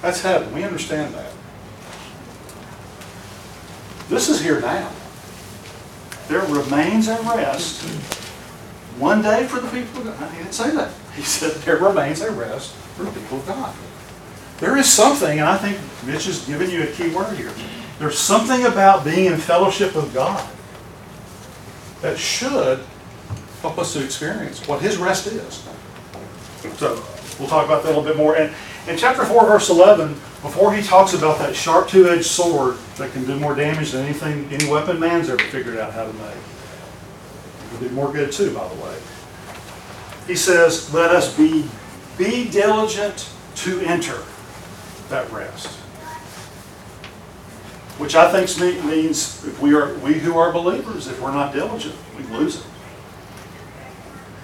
That's 0.01 0.23
heaven. 0.23 0.55
We 0.55 0.63
understand 0.63 1.13
that. 1.15 1.33
This 4.09 4.29
is 4.29 4.41
here 4.41 4.61
now. 4.61 4.93
There 6.29 6.43
remains 6.43 7.09
a 7.09 7.21
rest 7.23 7.83
one 8.99 9.23
day 9.23 9.45
for 9.49 9.59
the 9.59 9.69
people 9.69 10.07
of 10.09 10.19
God. 10.21 10.31
He 10.31 10.39
didn't 10.39 10.55
say 10.55 10.71
that. 10.71 10.93
He 11.17 11.23
said 11.23 11.51
there 11.63 11.79
remains 11.79 12.21
a 12.21 12.31
rest 12.31 12.75
for 12.95 13.03
the 13.03 13.11
people 13.11 13.39
of 13.39 13.47
God. 13.49 13.75
There 14.59 14.77
is 14.77 14.89
something, 14.89 15.41
and 15.41 15.49
I 15.49 15.59
think 15.59 15.79
Mitch 16.07 16.27
has 16.27 16.47
given 16.47 16.71
you 16.71 16.85
a 16.85 16.87
key 16.87 17.09
word 17.09 17.37
here. 17.37 17.53
There's 17.99 18.19
something 18.19 18.65
about 18.67 19.05
being 19.05 19.27
in 19.27 19.39
fellowship 19.39 19.97
with 19.97 20.15
God 20.15 20.49
that 22.07 22.17
should 22.17 22.79
help 23.63 23.79
us 23.79 23.93
to 23.95 24.05
experience 24.05 24.67
what 24.69 24.81
His 24.81 24.97
rest 24.97 25.27
is. 25.27 25.65
So 26.77 27.03
we'll 27.41 27.49
talk 27.49 27.65
about 27.65 27.83
that 27.83 27.89
a 27.89 27.99
little 27.99 28.05
bit 28.05 28.17
more. 28.17 28.37
And 28.37 28.55
in 28.87 28.97
chapter 28.97 29.25
4, 29.25 29.45
verse 29.45 29.69
11, 29.71 30.11
before 30.43 30.73
he 30.73 30.83
talks 30.83 31.15
about 31.15 31.41
that 31.41 31.57
sharp 31.57 31.89
two-edged 31.89 32.25
sword 32.25 32.77
that 32.97 33.13
can 33.13 33.25
do 33.25 33.37
more 33.41 33.57
damage 33.57 33.91
than 33.91 34.05
anything, 34.05 34.49
any 34.53 34.71
weapon 34.71 35.01
man's 35.01 35.29
ever 35.29 35.43
figured 35.45 35.79
out 35.79 35.93
how 35.93 36.07
to 36.07 36.13
make. 36.13 36.37
It 36.37 37.79
can 37.79 37.89
do 37.89 37.95
more 37.95 38.13
good 38.13 38.31
too, 38.31 38.55
by 38.55 38.69
the 38.69 38.75
way. 38.77 38.97
He 40.29 40.37
says, 40.37 40.95
let 40.95 41.11
us 41.11 41.37
be, 41.37 41.69
be 42.17 42.49
diligent 42.49 43.29
to 43.57 43.81
enter 43.81 44.23
that 45.09 45.29
rest. 45.33 45.77
Which 47.99 48.15
I 48.15 48.31
think 48.31 48.85
means 48.85 49.45
if 49.47 49.61
we 49.61 49.75
are, 49.75 49.95
we 49.99 50.15
who 50.15 50.37
are 50.37 50.53
believers, 50.53 51.07
if 51.09 51.21
we're 51.21 51.33
not 51.33 51.53
diligent, 51.53 51.95
we 52.17 52.25
lose 52.25 52.57
it. 52.57 52.67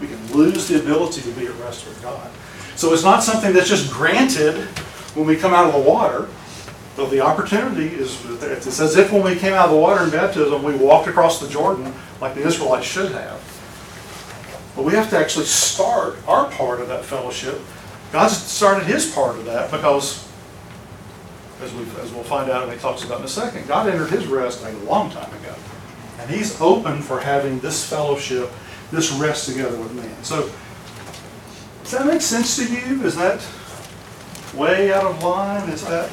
We 0.01 0.07
can 0.07 0.33
lose 0.33 0.69
the 0.69 0.81
ability 0.81 1.21
to 1.23 1.31
be 1.33 1.47
at 1.47 1.55
rest 1.61 1.87
with 1.87 2.01
God. 2.03 2.31
So 2.77 2.93
it's 2.93 3.05
not 3.05 3.23
something 3.23 3.53
that's 3.53 3.69
just 3.69 3.93
granted 3.93 4.57
when 5.15 5.27
we 5.27 5.37
come 5.37 5.53
out 5.53 5.67
of 5.67 5.73
the 5.75 5.89
water. 5.89 6.29
But 6.97 7.11
the 7.11 7.21
opportunity 7.21 7.87
is, 7.87 8.23
it's 8.43 8.81
as 8.81 8.97
if 8.97 9.13
when 9.13 9.23
we 9.23 9.35
came 9.37 9.55
out 9.55 9.67
of 9.67 9.71
the 9.71 9.79
water 9.79 10.05
in 10.05 10.11
baptism, 10.11 10.63
we 10.63 10.75
walked 10.75 11.09
across 11.09 11.41
the 11.41 11.49
Jordan 11.49 11.93
like 12.21 12.35
the 12.35 12.47
Israelites 12.47 12.87
should 12.87 13.13
have. 13.13 13.41
But 14.77 14.85
we 14.85 14.93
have 14.93 15.09
to 15.11 15.19
actually 15.19 15.47
start 15.47 16.17
our 16.27 16.51
part 16.51 16.81
of 16.81 16.89
that 16.89 17.05
fellowship. 17.05 17.61
God's 18.13 18.37
started 18.37 18.87
his 18.87 19.11
part 19.11 19.37
of 19.37 19.45
that 19.47 19.71
because, 19.71 20.29
as 21.63 21.73
we, 21.75 21.83
as 22.01 22.13
we'll 22.13 22.25
find 22.25 22.51
out 22.51 22.67
when 22.67 22.77
he 22.77 22.83
talks 22.83 23.05
about 23.05 23.21
in 23.21 23.25
a 23.25 23.29
second, 23.29 23.67
God 23.69 23.89
entered 23.89 24.11
his 24.11 24.27
rest 24.27 24.65
a 24.65 24.73
long 24.85 25.11
time 25.11 25.33
ago. 25.43 25.55
And 26.19 26.31
he's 26.31 26.61
open 26.61 27.01
for 27.01 27.21
having 27.21 27.61
this 27.61 27.89
fellowship, 27.89 28.51
this 28.91 29.13
rest 29.13 29.49
together 29.49 29.79
with 29.79 29.93
man. 29.95 30.23
So, 30.23 30.51
does 31.83 31.93
that 31.93 32.07
make 32.07 32.21
sense 32.21 32.57
to 32.57 32.65
you? 32.65 33.05
Is 33.05 33.17
that 33.17 33.45
way 34.55 34.93
out 34.93 35.05
of 35.05 35.23
line? 35.23 35.69
Is 35.71 35.85
that? 35.85 36.11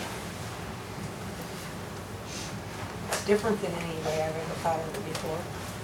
It's 3.09 3.25
different 3.25 3.61
than 3.61 3.71
any 3.71 3.95
way 4.05 4.21
I've 4.21 4.35
ever 4.35 4.53
thought 4.61 4.79
of 4.79 4.95
it 4.95 5.13
before. 5.13 5.37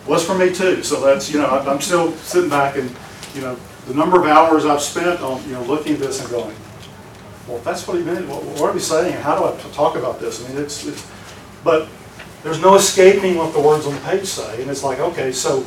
was 0.08 0.25
for 0.25 0.38
me 0.38 0.54
too. 0.54 0.84
So 0.84 1.01
that's, 1.01 1.32
you 1.32 1.39
know, 1.39 1.47
I'm 1.47 1.67
I'm 1.67 1.82
still 1.82 2.12
sitting 2.13 2.49
back 2.49 2.78
and, 2.78 2.89
you 3.34 3.41
know, 3.41 3.58
the 3.88 3.93
number 3.93 4.19
of 4.19 4.25
hours 4.25 4.65
I've 4.65 4.82
spent 4.82 5.21
on, 5.21 5.43
you 5.45 5.54
know, 5.54 5.63
looking 5.63 5.93
at 5.93 5.99
this 5.99 6.21
and 6.21 6.30
going, 6.30 6.56
well, 7.47 7.58
if 7.58 7.63
that's 7.63 7.88
what 7.88 7.97
he 7.97 8.03
meant, 8.03 8.27
what 8.27 8.43
what 8.43 8.69
are 8.69 8.73
we 8.73 8.79
saying? 8.79 9.13
How 9.21 9.38
do 9.38 9.45
I 9.45 9.71
talk 9.71 9.95
about 9.95 10.19
this? 10.19 10.43
I 10.43 10.49
mean, 10.49 10.62
it's, 10.62 10.86
it's, 10.86 11.10
but 11.63 11.88
there's 12.43 12.62
no 12.62 12.75
escaping 12.75 13.36
what 13.38 13.53
the 13.53 13.60
words 13.60 13.86
on 13.86 13.93
the 13.93 14.01
page 14.01 14.25
say. 14.25 14.62
And 14.62 14.69
it's 14.69 14.84
like, 14.84 14.99
okay, 14.99 15.31
so 15.31 15.65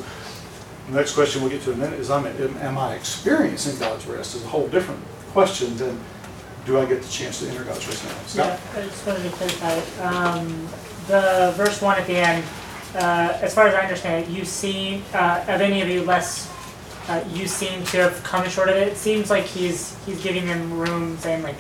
the 0.89 0.95
next 0.95 1.15
question 1.15 1.43
we'll 1.43 1.51
get 1.51 1.63
to 1.63 1.73
in 1.73 1.81
a 1.81 1.85
minute 1.85 1.99
is, 2.01 2.11
I'm- 2.11 2.27
am 2.61 2.79
I 2.79 2.95
experiencing 2.95 3.79
God's 3.79 4.07
rest? 4.07 4.35
Is 4.37 4.45
a 4.45 4.49
whole 4.49 4.69
different 4.69 5.01
question 5.33 5.77
than, 5.77 5.99
do 6.67 6.79
I 6.79 6.85
get 6.85 7.03
the 7.03 7.09
chance 7.09 7.41
to 7.41 7.49
enter 7.49 7.65
God's 7.65 7.87
rest 7.87 8.37
now? 8.37 8.45
Yeah, 8.45 8.61
I 8.77 8.83
just 8.83 9.07
wanted 9.07 9.23
to 9.25 9.31
clarify, 9.31 10.05
um, 10.05 10.69
the 11.09 11.53
verse 11.57 11.81
one 11.83 11.99
at 11.99 12.07
the 12.07 12.17
end, 12.17 12.45
uh, 12.95 13.39
as 13.41 13.55
far 13.55 13.67
as 13.67 13.75
I 13.75 13.81
understand 13.81 14.25
it, 14.25 14.31
you 14.31 14.45
see, 14.45 15.03
uh, 15.15 15.41
of 15.49 15.61
any 15.61 15.83
of 15.83 15.89
you 15.89 16.05
less, 16.05 16.49
uh, 17.09 17.25
you 17.33 17.47
seem 17.47 17.85
to 17.85 17.97
have 17.97 18.23
come 18.23 18.49
short 18.49 18.69
of 18.69 18.77
it. 18.77 18.89
It 18.89 18.97
seems 18.97 19.31
like 19.31 19.45
he's, 19.45 19.97
he's 20.05 20.23
giving 20.23 20.47
them 20.47 20.79
room, 20.79 21.17
saying 21.19 21.43
like, 21.43 21.57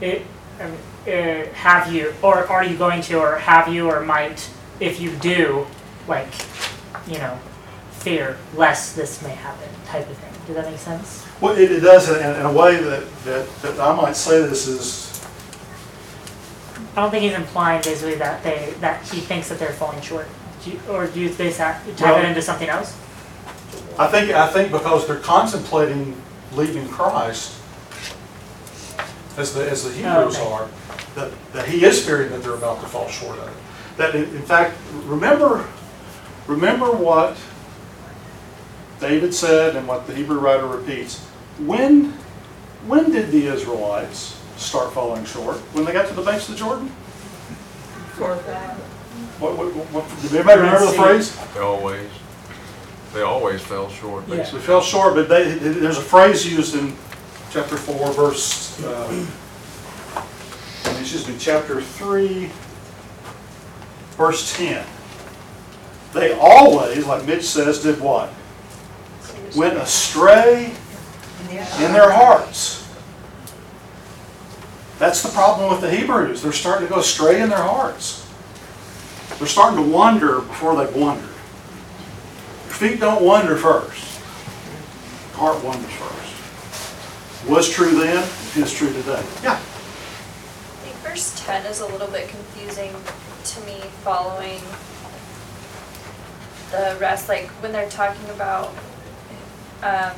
it, 0.00 0.22
um, 0.60 0.72
uh, 1.06 1.46
have 1.54 1.92
you, 1.92 2.14
or 2.22 2.46
are 2.48 2.64
you 2.64 2.76
going 2.76 3.00
to, 3.02 3.18
or 3.18 3.36
have 3.36 3.72
you, 3.72 3.88
or 3.88 4.00
might, 4.00 4.50
if 4.78 5.00
you 5.00 5.10
do, 5.16 5.66
like, 6.06 6.28
you 7.06 7.18
know, 7.18 7.38
fear 7.92 8.36
lest 8.54 8.96
this 8.96 9.22
may 9.22 9.30
happen, 9.34 9.68
type 9.86 10.08
of 10.08 10.16
thing. 10.16 10.32
Does 10.46 10.56
that 10.56 10.70
make 10.70 10.78
sense? 10.78 11.26
Well, 11.40 11.56
it, 11.56 11.70
it 11.70 11.80
does 11.80 12.08
in, 12.10 12.16
in 12.16 12.46
a 12.46 12.52
way 12.52 12.76
that, 12.82 13.24
that, 13.24 13.48
that 13.62 13.80
I 13.80 13.94
might 13.94 14.16
say 14.16 14.40
this 14.42 14.66
is, 14.66 15.08
I 16.96 17.02
don't 17.02 17.10
think 17.10 17.22
he's 17.22 17.34
implying 17.34 17.82
basically 17.82 18.16
that 18.16 18.42
they, 18.42 18.74
that 18.80 19.02
he 19.08 19.20
thinks 19.20 19.48
that 19.48 19.58
they're 19.58 19.72
falling 19.72 20.00
short. 20.02 20.28
Do 20.64 20.72
you, 20.72 20.80
or 20.90 21.06
do 21.06 21.20
you 21.20 21.30
base 21.30 21.58
that, 21.58 21.82
tie 21.96 22.12
Well- 22.12 22.20
that 22.20 22.28
into 22.28 22.42
something 22.42 22.68
else? 22.68 22.96
I 23.98 24.06
think, 24.06 24.30
I 24.30 24.48
think 24.48 24.72
because 24.72 25.06
they're 25.06 25.18
contemplating 25.18 26.20
leaving 26.52 26.88
Christ, 26.88 27.60
as 29.36 29.54
the, 29.54 29.68
as 29.68 29.84
the 29.84 29.92
Hebrews 29.92 30.36
okay. 30.36 30.52
are, 30.52 30.68
that, 31.14 31.32
that 31.52 31.68
he 31.68 31.84
is 31.84 32.04
fearing 32.04 32.30
that 32.30 32.42
they're 32.42 32.54
about 32.54 32.80
to 32.80 32.86
fall 32.86 33.08
short 33.08 33.38
of 33.38 33.48
it. 33.48 33.54
That 33.96 34.14
in, 34.14 34.24
in 34.36 34.42
fact, 34.42 34.76
remember, 35.04 35.66
remember 36.46 36.90
what 36.92 37.36
David 39.00 39.34
said 39.34 39.76
and 39.76 39.88
what 39.88 40.06
the 40.06 40.14
Hebrew 40.14 40.38
writer 40.38 40.66
repeats. 40.66 41.20
When, 41.58 42.12
when 42.86 43.10
did 43.10 43.30
the 43.30 43.46
Israelites 43.46 44.38
start 44.56 44.92
falling 44.92 45.24
short? 45.24 45.56
When 45.74 45.84
they 45.84 45.92
got 45.92 46.08
to 46.08 46.14
the 46.14 46.22
banks 46.22 46.48
of 46.48 46.54
the 46.54 46.58
Jordan? 46.58 46.88
What, 49.38 49.56
what, 49.56 49.68
what, 49.72 50.22
did 50.22 50.34
anybody 50.34 50.60
remember 50.60 50.86
the 50.86 50.92
phrase? 50.92 51.38
Always, 51.56 52.10
they 53.12 53.22
always 53.22 53.60
fell 53.60 53.88
short, 53.90 54.24
Yeah. 54.28 54.36
basically. 54.36 54.60
We 54.60 54.66
fell 54.66 54.80
short, 54.82 55.14
but 55.14 55.28
they, 55.28 55.52
there's 55.54 55.98
a 55.98 56.02
phrase 56.02 56.50
used 56.50 56.74
in 56.74 56.94
chapter 57.50 57.76
four, 57.76 58.12
verse, 58.12 58.82
uh, 58.84 59.26
excuse 61.00 61.26
me, 61.28 61.34
chapter 61.38 61.80
three, 61.80 62.50
verse 64.16 64.56
ten. 64.56 64.84
They 66.12 66.32
always, 66.40 67.06
like 67.06 67.24
Mitch 67.26 67.44
says, 67.44 67.82
did 67.82 68.00
what? 68.00 68.32
Went 69.56 69.76
astray 69.76 70.72
in 71.50 71.92
their 71.92 72.10
hearts. 72.10 72.86
That's 74.98 75.22
the 75.22 75.30
problem 75.30 75.70
with 75.70 75.80
the 75.80 75.90
Hebrews. 75.90 76.42
They're 76.42 76.52
starting 76.52 76.86
to 76.86 76.92
go 76.94 77.00
astray 77.00 77.40
in 77.40 77.48
their 77.48 77.62
hearts. 77.62 78.26
They're 79.38 79.48
starting 79.48 79.82
to 79.82 79.90
wander 79.90 80.40
before 80.40 80.76
they've 80.76 80.94
wandered. 80.94 81.29
Your 82.80 82.88
feet 82.88 83.00
don't 83.00 83.22
wander 83.22 83.56
first. 83.56 84.22
Heart 85.34 85.62
wanders 85.62 85.92
first. 85.92 87.46
Was 87.48 87.68
true 87.68 87.90
then, 88.00 88.26
is 88.56 88.72
true 88.72 88.90
today. 88.90 89.22
Yeah. 89.42 89.52
I 89.52 90.82
think 90.82 90.96
verse 90.96 91.34
10 91.44 91.66
is 91.66 91.80
a 91.80 91.86
little 91.86 92.08
bit 92.08 92.28
confusing 92.28 92.94
to 93.44 93.60
me 93.66 93.80
following 94.02 94.60
the 96.70 96.96
rest, 96.98 97.28
like 97.28 97.48
when 97.62 97.72
they're 97.72 97.90
talking 97.90 98.28
about, 98.30 98.68
um, 99.82 100.12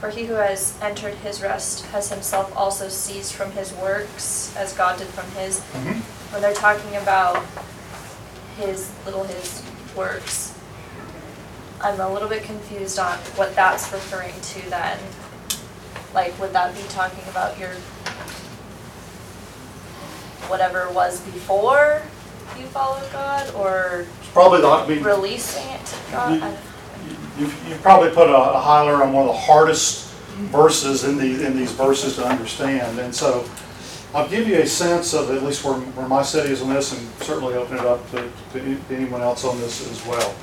for 0.00 0.10
he 0.10 0.24
who 0.24 0.34
has 0.34 0.76
entered 0.82 1.14
his 1.14 1.42
rest 1.42 1.84
has 1.86 2.10
himself 2.10 2.52
also 2.56 2.88
ceased 2.88 3.34
from 3.34 3.52
his 3.52 3.72
works 3.74 4.52
as 4.56 4.72
God 4.72 4.98
did 4.98 5.06
from 5.08 5.30
his. 5.40 5.60
Mhm. 5.60 6.00
When 6.32 6.42
they're 6.42 6.54
talking 6.54 6.96
about 6.96 7.44
his, 8.56 8.88
little 9.04 9.24
his 9.24 9.62
works, 9.94 10.54
I'm 11.82 12.00
a 12.00 12.12
little 12.12 12.28
bit 12.28 12.42
confused 12.42 12.98
on 12.98 13.16
what 13.36 13.54
that's 13.54 13.90
referring 13.92 14.38
to 14.40 14.70
then. 14.70 14.98
Like, 16.12 16.38
would 16.40 16.52
that 16.52 16.74
be 16.74 16.82
talking 16.88 17.26
about 17.28 17.58
your 17.58 17.70
whatever 20.48 20.90
was 20.90 21.20
before 21.20 22.02
you 22.58 22.66
followed 22.66 23.10
God, 23.12 23.54
or 23.54 24.06
It's 24.20 24.30
probably 24.30 24.60
the, 24.60 24.68
I 24.68 24.86
mean, 24.86 25.02
releasing 25.02 25.66
it 25.68 25.86
to 25.86 25.96
God? 26.10 26.42
I 26.42 26.56
you've, 27.38 27.68
you've 27.68 27.82
probably 27.82 28.10
put 28.10 28.28
a 28.28 28.36
a 28.36 28.60
highlighter 28.60 29.02
on 29.02 29.12
one 29.12 29.28
of 29.28 29.34
the 29.34 29.40
hardest 29.40 30.08
mm-hmm. 30.08 30.46
verses 30.46 31.04
in 31.04 31.16
these, 31.16 31.40
in 31.40 31.56
these 31.56 31.72
verses 31.72 32.16
to 32.16 32.26
understand. 32.26 32.98
And 32.98 33.14
so 33.14 33.48
I'll 34.12 34.28
give 34.28 34.48
you 34.48 34.60
a 34.60 34.66
sense 34.66 35.14
of 35.14 35.30
at 35.30 35.42
least 35.42 35.64
where, 35.64 35.74
where 35.74 36.08
my 36.08 36.22
study 36.22 36.50
is 36.50 36.62
on 36.62 36.74
this 36.74 36.92
and 36.92 37.22
certainly 37.22 37.54
open 37.54 37.78
it 37.78 37.86
up 37.86 38.08
to, 38.10 38.30
to 38.52 38.60
any- 38.60 38.76
to 38.76 38.94
anyone 38.96 39.20
else 39.20 39.44
on 39.44 39.58
this 39.60 39.88
as 39.90 40.04
well. 40.06 40.34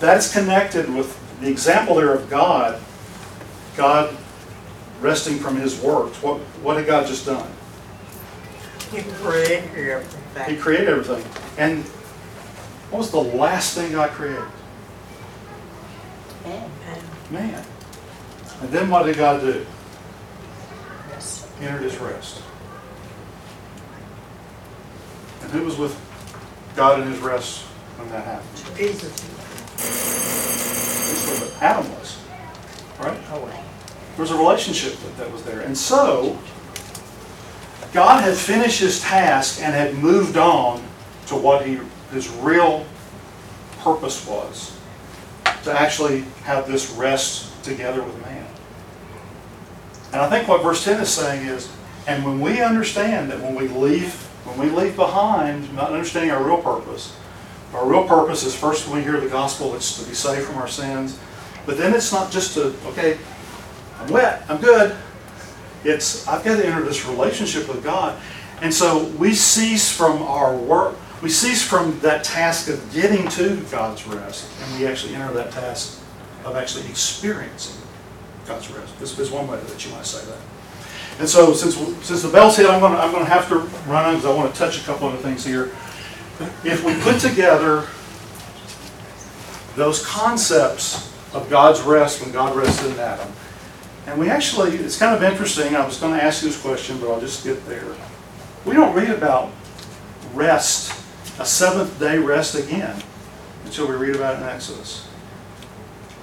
That's 0.00 0.32
connected 0.32 0.92
with 0.92 1.16
the 1.40 1.48
example 1.48 1.94
there 1.94 2.14
of 2.14 2.28
God, 2.30 2.80
God 3.76 4.16
resting 5.00 5.36
from 5.36 5.56
his 5.56 5.80
works. 5.80 6.22
What, 6.22 6.38
what 6.62 6.78
had 6.78 6.86
God 6.86 7.06
just 7.06 7.26
done? 7.26 7.50
You 8.92 9.02
created 9.22 9.70
everything. 9.76 10.54
He 10.54 10.60
created 10.60 10.88
everything. 10.88 11.24
And 11.58 11.84
what 12.90 12.98
was 12.98 13.10
the 13.10 13.20
last 13.20 13.74
thing 13.74 13.92
God 13.92 14.10
created? 14.10 14.42
Man. 16.44 16.70
Man. 17.30 17.64
And 18.62 18.70
then 18.70 18.90
what 18.90 19.04
did 19.04 19.16
God 19.16 19.42
do? 19.42 19.66
He 21.58 21.66
entered 21.66 21.82
his 21.82 21.98
rest. 21.98 22.42
And 25.42 25.52
who 25.52 25.62
was 25.62 25.76
with 25.76 25.94
God 26.74 27.00
in 27.00 27.08
his 27.08 27.18
rest 27.20 27.64
when 27.98 28.08
that 28.10 28.24
happened? 28.24 28.76
Jesus. 28.76 29.39
Adam 31.60 31.90
was, 31.92 32.18
right? 32.98 33.20
There 34.16 34.22
was 34.22 34.30
a 34.30 34.36
relationship 34.36 34.94
that, 34.98 35.16
that 35.18 35.32
was 35.32 35.42
there. 35.44 35.60
And 35.60 35.76
so, 35.76 36.38
God 37.92 38.22
had 38.22 38.36
finished 38.36 38.80
his 38.80 39.00
task 39.00 39.60
and 39.60 39.74
had 39.74 39.94
moved 39.94 40.36
on 40.36 40.82
to 41.26 41.34
what 41.36 41.66
he, 41.66 41.78
his 42.12 42.28
real 42.28 42.86
purpose 43.80 44.26
was, 44.26 44.76
to 45.64 45.72
actually 45.72 46.20
have 46.44 46.66
this 46.66 46.90
rest 46.92 47.62
together 47.62 48.02
with 48.02 48.20
man. 48.22 48.46
And 50.12 50.20
I 50.20 50.28
think 50.28 50.48
what 50.48 50.62
verse 50.62 50.84
10 50.84 51.00
is 51.00 51.08
saying 51.08 51.46
is, 51.46 51.70
and 52.06 52.24
when 52.24 52.40
we 52.40 52.60
understand 52.60 53.30
that 53.30 53.40
when 53.40 53.54
we 53.54 53.68
leave, 53.68 54.14
when 54.44 54.58
we 54.58 54.74
leave 54.74 54.96
behind, 54.96 55.72
not 55.74 55.92
understanding 55.92 56.30
our 56.30 56.42
real 56.42 56.62
purpose, 56.62 57.16
our 57.74 57.86
real 57.86 58.06
purpose 58.06 58.42
is 58.44 58.54
first 58.54 58.88
when 58.88 58.98
we 58.98 59.02
hear 59.02 59.20
the 59.20 59.28
gospel, 59.28 59.74
it's 59.74 60.02
to 60.02 60.08
be 60.08 60.14
saved 60.14 60.46
from 60.46 60.56
our 60.56 60.68
sins. 60.68 61.18
But 61.66 61.76
then 61.78 61.94
it's 61.94 62.12
not 62.12 62.30
just 62.30 62.54
to, 62.54 62.74
okay, 62.88 63.18
I'm 64.00 64.08
wet, 64.08 64.44
I'm 64.48 64.60
good. 64.60 64.96
It's, 65.84 66.26
I've 66.26 66.44
got 66.44 66.56
to 66.56 66.66
enter 66.66 66.82
this 66.82 67.06
relationship 67.06 67.68
with 67.68 67.82
God. 67.84 68.20
And 68.60 68.72
so 68.72 69.04
we 69.18 69.34
cease 69.34 69.90
from 69.90 70.22
our 70.22 70.56
work, 70.56 70.96
we 71.22 71.30
cease 71.30 71.62
from 71.62 71.98
that 72.00 72.24
task 72.24 72.68
of 72.68 72.92
getting 72.92 73.28
to 73.28 73.56
God's 73.70 74.06
rest, 74.06 74.50
and 74.62 74.78
we 74.78 74.86
actually 74.86 75.14
enter 75.14 75.32
that 75.34 75.52
task 75.52 76.02
of 76.44 76.56
actually 76.56 76.86
experiencing 76.86 77.80
God's 78.46 78.70
rest. 78.70 78.98
This 78.98 79.18
is 79.18 79.30
one 79.30 79.46
way 79.46 79.58
that 79.58 79.86
you 79.86 79.92
might 79.92 80.06
say 80.06 80.24
that. 80.26 80.38
And 81.20 81.28
so 81.28 81.52
since, 81.52 81.76
since 82.06 82.22
the 82.22 82.30
bell's 82.30 82.56
hit, 82.56 82.66
I'm 82.66 82.80
gonna, 82.80 82.96
I'm 82.96 83.12
gonna 83.12 83.26
have 83.26 83.48
to 83.48 83.58
run 83.90 84.14
because 84.14 84.24
I 84.24 84.34
want 84.34 84.52
to 84.52 84.58
touch 84.58 84.80
a 84.80 84.84
couple 84.84 85.06
of 85.06 85.12
the 85.12 85.18
things 85.18 85.44
here. 85.44 85.70
If 86.64 86.84
we 86.84 86.94
put 87.00 87.20
together 87.20 87.86
those 89.76 90.04
concepts 90.04 91.12
of 91.34 91.48
God's 91.50 91.80
rest 91.82 92.22
when 92.22 92.32
God 92.32 92.56
rested 92.56 92.92
in 92.92 92.98
Adam, 92.98 93.30
and 94.06 94.18
we 94.18 94.30
actually, 94.30 94.76
it's 94.76 94.98
kind 94.98 95.14
of 95.14 95.22
interesting, 95.22 95.76
I 95.76 95.84
was 95.84 95.98
gonna 95.98 96.16
ask 96.16 96.42
you 96.42 96.48
this 96.48 96.60
question, 96.60 96.98
but 96.98 97.12
I'll 97.12 97.20
just 97.20 97.44
get 97.44 97.64
there. 97.66 97.84
We 98.64 98.74
don't 98.74 98.94
read 98.94 99.10
about 99.10 99.52
rest, 100.34 100.92
a 101.38 101.44
seventh 101.44 101.98
day 101.98 102.18
rest 102.18 102.54
again, 102.54 103.02
until 103.64 103.86
we 103.86 103.94
read 103.94 104.16
about 104.16 104.36
it 104.36 104.42
in 104.42 104.48
Exodus. 104.48 105.06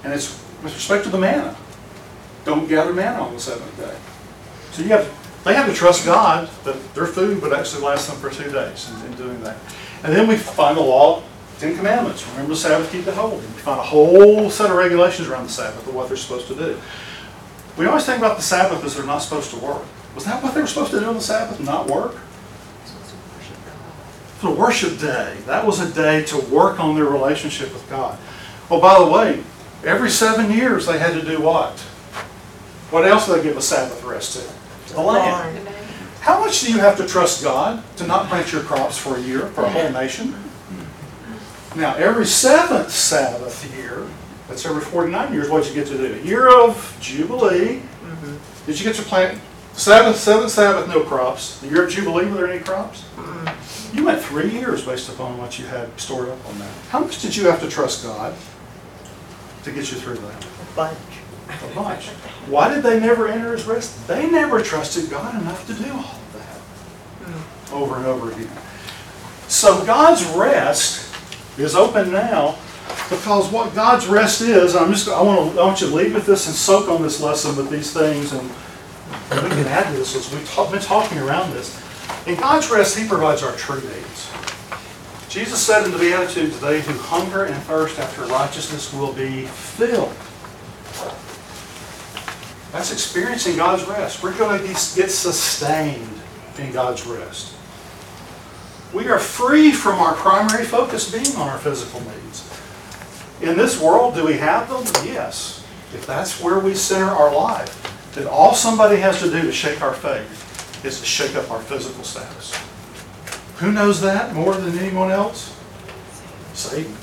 And 0.04 0.12
it's 0.12 0.30
with 0.62 0.74
respect 0.74 1.04
to 1.04 1.10
the 1.10 1.18
manna. 1.18 1.56
Don't 2.44 2.68
gather 2.68 2.92
manna 2.92 3.22
on 3.22 3.34
the 3.34 3.40
seventh 3.40 3.76
day. 3.76 3.96
So 4.72 4.82
you 4.82 4.88
have, 4.88 5.10
they 5.44 5.54
have 5.54 5.66
to 5.66 5.74
trust 5.74 6.04
God 6.04 6.48
that 6.64 6.94
their 6.94 7.06
food 7.06 7.40
would 7.42 7.52
actually 7.52 7.84
last 7.84 8.08
them 8.08 8.16
for 8.16 8.30
two 8.30 8.50
days 8.50 8.90
in, 8.90 9.06
in 9.06 9.16
doing 9.16 9.40
that. 9.42 9.56
And 10.04 10.14
then 10.14 10.28
we 10.28 10.36
find 10.36 10.76
the 10.76 10.82
law, 10.82 11.22
Ten 11.58 11.76
Commandments. 11.76 12.26
Remember 12.28 12.50
the 12.50 12.56
Sabbath, 12.56 12.90
keep 12.92 13.04
the 13.04 13.12
holy. 13.12 13.38
We 13.38 13.42
find 13.42 13.80
a 13.80 13.82
whole 13.82 14.48
set 14.50 14.70
of 14.70 14.76
regulations 14.76 15.28
around 15.28 15.44
the 15.44 15.52
Sabbath 15.52 15.86
of 15.86 15.94
what 15.94 16.08
they're 16.08 16.16
supposed 16.16 16.46
to 16.48 16.54
do. 16.54 16.80
We 17.76 17.86
always 17.86 18.06
think 18.06 18.18
about 18.18 18.36
the 18.36 18.42
Sabbath 18.42 18.84
as 18.84 18.96
they're 18.96 19.06
not 19.06 19.18
supposed 19.18 19.50
to 19.50 19.56
work. 19.56 19.82
Was 20.14 20.24
that 20.24 20.42
what 20.42 20.54
they 20.54 20.60
were 20.60 20.66
supposed 20.66 20.90
to 20.92 21.00
do 21.00 21.06
on 21.06 21.14
the 21.14 21.20
Sabbath, 21.20 21.60
not 21.60 21.88
work? 21.88 22.16
The 24.40 24.50
worship 24.50 24.98
day. 25.00 25.36
That 25.46 25.66
was 25.66 25.80
a 25.80 25.92
day 25.92 26.24
to 26.26 26.38
work 26.46 26.78
on 26.78 26.94
their 26.94 27.04
relationship 27.04 27.72
with 27.72 27.88
God. 27.90 28.18
Oh, 28.70 28.80
by 28.80 28.98
the 28.98 29.06
way, 29.06 29.42
every 29.84 30.10
seven 30.10 30.50
years 30.50 30.86
they 30.86 30.98
had 30.98 31.14
to 31.14 31.22
do 31.22 31.40
what? 31.40 31.78
What 32.90 33.04
else 33.04 33.26
did 33.26 33.38
they 33.38 33.42
give 33.42 33.56
a 33.56 33.62
Sabbath 33.62 34.02
rest 34.04 34.38
to? 34.38 34.94
The 34.94 35.00
land. 35.00 35.67
How 36.28 36.40
much 36.40 36.60
do 36.60 36.70
you 36.70 36.78
have 36.78 36.98
to 36.98 37.06
trust 37.06 37.42
God 37.42 37.82
to 37.96 38.06
not 38.06 38.26
plant 38.28 38.52
your 38.52 38.60
crops 38.60 38.98
for 38.98 39.16
a 39.16 39.20
year, 39.22 39.46
for 39.46 39.64
a 39.64 39.70
whole 39.70 39.90
nation? 39.90 40.34
Now, 41.74 41.94
every 41.94 42.26
seventh 42.26 42.90
Sabbath 42.90 43.74
year, 43.74 44.06
that's 44.46 44.66
every 44.66 44.82
49 44.82 45.32
years, 45.32 45.48
what 45.48 45.64
did 45.64 45.74
you 45.74 45.82
get 45.82 45.90
to 45.90 45.96
do? 45.96 46.20
A 46.20 46.22
year 46.22 46.54
of 46.54 46.94
Jubilee. 47.00 47.80
Did 48.66 48.78
you 48.78 48.84
get 48.84 48.94
to 48.96 49.02
plant, 49.04 49.40
Sabbath, 49.72 50.16
seventh 50.16 50.50
Sabbath, 50.50 50.86
no 50.86 51.02
crops. 51.02 51.60
The 51.60 51.68
year 51.68 51.84
of 51.84 51.90
Jubilee, 51.90 52.26
were 52.26 52.34
there 52.34 52.50
any 52.50 52.62
crops? 52.62 53.06
You 53.94 54.04
went 54.04 54.20
three 54.20 54.50
years 54.50 54.84
based 54.84 55.08
upon 55.08 55.38
what 55.38 55.58
you 55.58 55.64
had 55.64 55.98
stored 55.98 56.28
up 56.28 56.46
on 56.46 56.58
that. 56.58 56.70
How 56.90 56.98
much 56.98 57.22
did 57.22 57.34
you 57.34 57.46
have 57.46 57.62
to 57.62 57.70
trust 57.70 58.04
God 58.04 58.34
to 59.62 59.72
get 59.72 59.90
you 59.90 59.96
through 59.96 60.16
that? 60.16 60.46
Bunch. 60.76 60.98
A 61.48 61.74
bunch. 61.74 62.08
Why 62.48 62.72
did 62.72 62.82
they 62.82 63.00
never 63.00 63.28
enter 63.28 63.52
his 63.52 63.66
rest? 63.66 64.06
They 64.06 64.30
never 64.30 64.62
trusted 64.62 65.10
God 65.10 65.40
enough 65.40 65.66
to 65.66 65.74
do 65.74 65.90
all 65.92 65.98
of 65.98 66.32
that. 66.34 67.72
Over 67.74 67.96
and 67.96 68.06
over 68.06 68.32
again. 68.32 68.50
So 69.48 69.84
God's 69.84 70.24
rest 70.36 71.14
is 71.58 71.74
open 71.74 72.12
now 72.12 72.56
because 73.10 73.50
what 73.50 73.74
God's 73.74 74.06
rest 74.06 74.42
is, 74.42 74.76
I'm 74.76 74.92
just, 74.92 75.08
I 75.08 75.22
want 75.22 75.54
to, 75.54 75.60
I 75.60 75.64
want 75.64 75.80
you 75.80 75.88
to 75.88 75.94
leave 75.94 76.14
with 76.14 76.26
this 76.26 76.46
and 76.46 76.54
soak 76.54 76.88
on 76.88 77.02
this 77.02 77.20
lesson 77.20 77.56
with 77.56 77.70
these 77.70 77.92
things 77.92 78.32
and 78.32 78.48
we 79.30 79.48
can 79.50 79.66
add 79.66 79.90
to 79.90 79.96
this 79.98 80.14
as 80.16 80.32
we've 80.32 80.48
ta- 80.48 80.70
been 80.70 80.80
talking 80.80 81.18
around 81.18 81.52
this. 81.52 81.82
In 82.26 82.36
God's 82.36 82.70
rest, 82.70 82.98
He 82.98 83.06
provides 83.06 83.42
our 83.42 83.54
true 83.56 83.80
needs. 83.80 84.30
Jesus 85.28 85.60
said 85.60 85.84
in 85.84 85.90
the 85.92 85.98
Beatitudes, 85.98 86.58
they 86.60 86.80
who 86.80 86.92
hunger 86.98 87.44
and 87.44 87.62
thirst 87.64 87.98
after 87.98 88.22
righteousness 88.26 88.92
will 88.92 89.12
be 89.12 89.44
filled. 89.44 90.14
That's 92.72 92.92
experiencing 92.92 93.56
God's 93.56 93.86
rest. 93.86 94.22
We're 94.22 94.36
going 94.36 94.60
to 94.60 94.66
get 94.68 95.10
sustained 95.10 96.20
in 96.58 96.72
God's 96.72 97.06
rest. 97.06 97.54
We 98.92 99.08
are 99.08 99.18
free 99.18 99.72
from 99.72 99.98
our 100.00 100.14
primary 100.14 100.64
focus 100.64 101.10
being 101.10 101.36
on 101.36 101.48
our 101.48 101.58
physical 101.58 102.00
needs. 102.00 102.50
In 103.40 103.56
this 103.56 103.80
world, 103.80 104.14
do 104.14 104.24
we 104.26 104.34
have 104.34 104.68
them? 104.68 104.82
Yes. 105.06 105.64
If 105.94 106.06
that's 106.06 106.42
where 106.42 106.58
we 106.58 106.74
center 106.74 107.06
our 107.06 107.34
life, 107.34 108.12
then 108.14 108.26
all 108.26 108.54
somebody 108.54 108.96
has 108.96 109.20
to 109.20 109.30
do 109.30 109.42
to 109.42 109.52
shake 109.52 109.80
our 109.80 109.94
faith 109.94 110.84
is 110.84 111.00
to 111.00 111.06
shake 111.06 111.36
up 111.36 111.50
our 111.50 111.60
physical 111.60 112.04
status. 112.04 112.54
Who 113.56 113.72
knows 113.72 114.00
that 114.00 114.34
more 114.34 114.54
than 114.54 114.78
anyone 114.78 115.10
else? 115.10 115.56
Satan. 116.54 116.94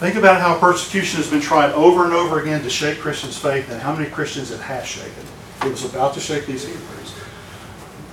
Think 0.00 0.16
about 0.16 0.40
how 0.40 0.58
persecution 0.58 1.18
has 1.18 1.28
been 1.28 1.42
tried 1.42 1.72
over 1.72 2.06
and 2.06 2.14
over 2.14 2.40
again 2.40 2.62
to 2.62 2.70
shake 2.70 3.00
Christians' 3.00 3.36
faith 3.36 3.70
and 3.70 3.82
how 3.82 3.94
many 3.94 4.08
Christians 4.08 4.50
it 4.50 4.58
has 4.60 4.86
shaken. 4.86 5.26
It 5.62 5.68
was 5.68 5.84
about 5.84 6.14
to 6.14 6.20
shake 6.20 6.46
these 6.46 6.66
Hebrews. 6.66 7.10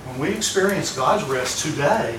When 0.04 0.18
we 0.18 0.28
experience 0.28 0.94
God's 0.94 1.24
rest 1.24 1.64
today, 1.64 2.18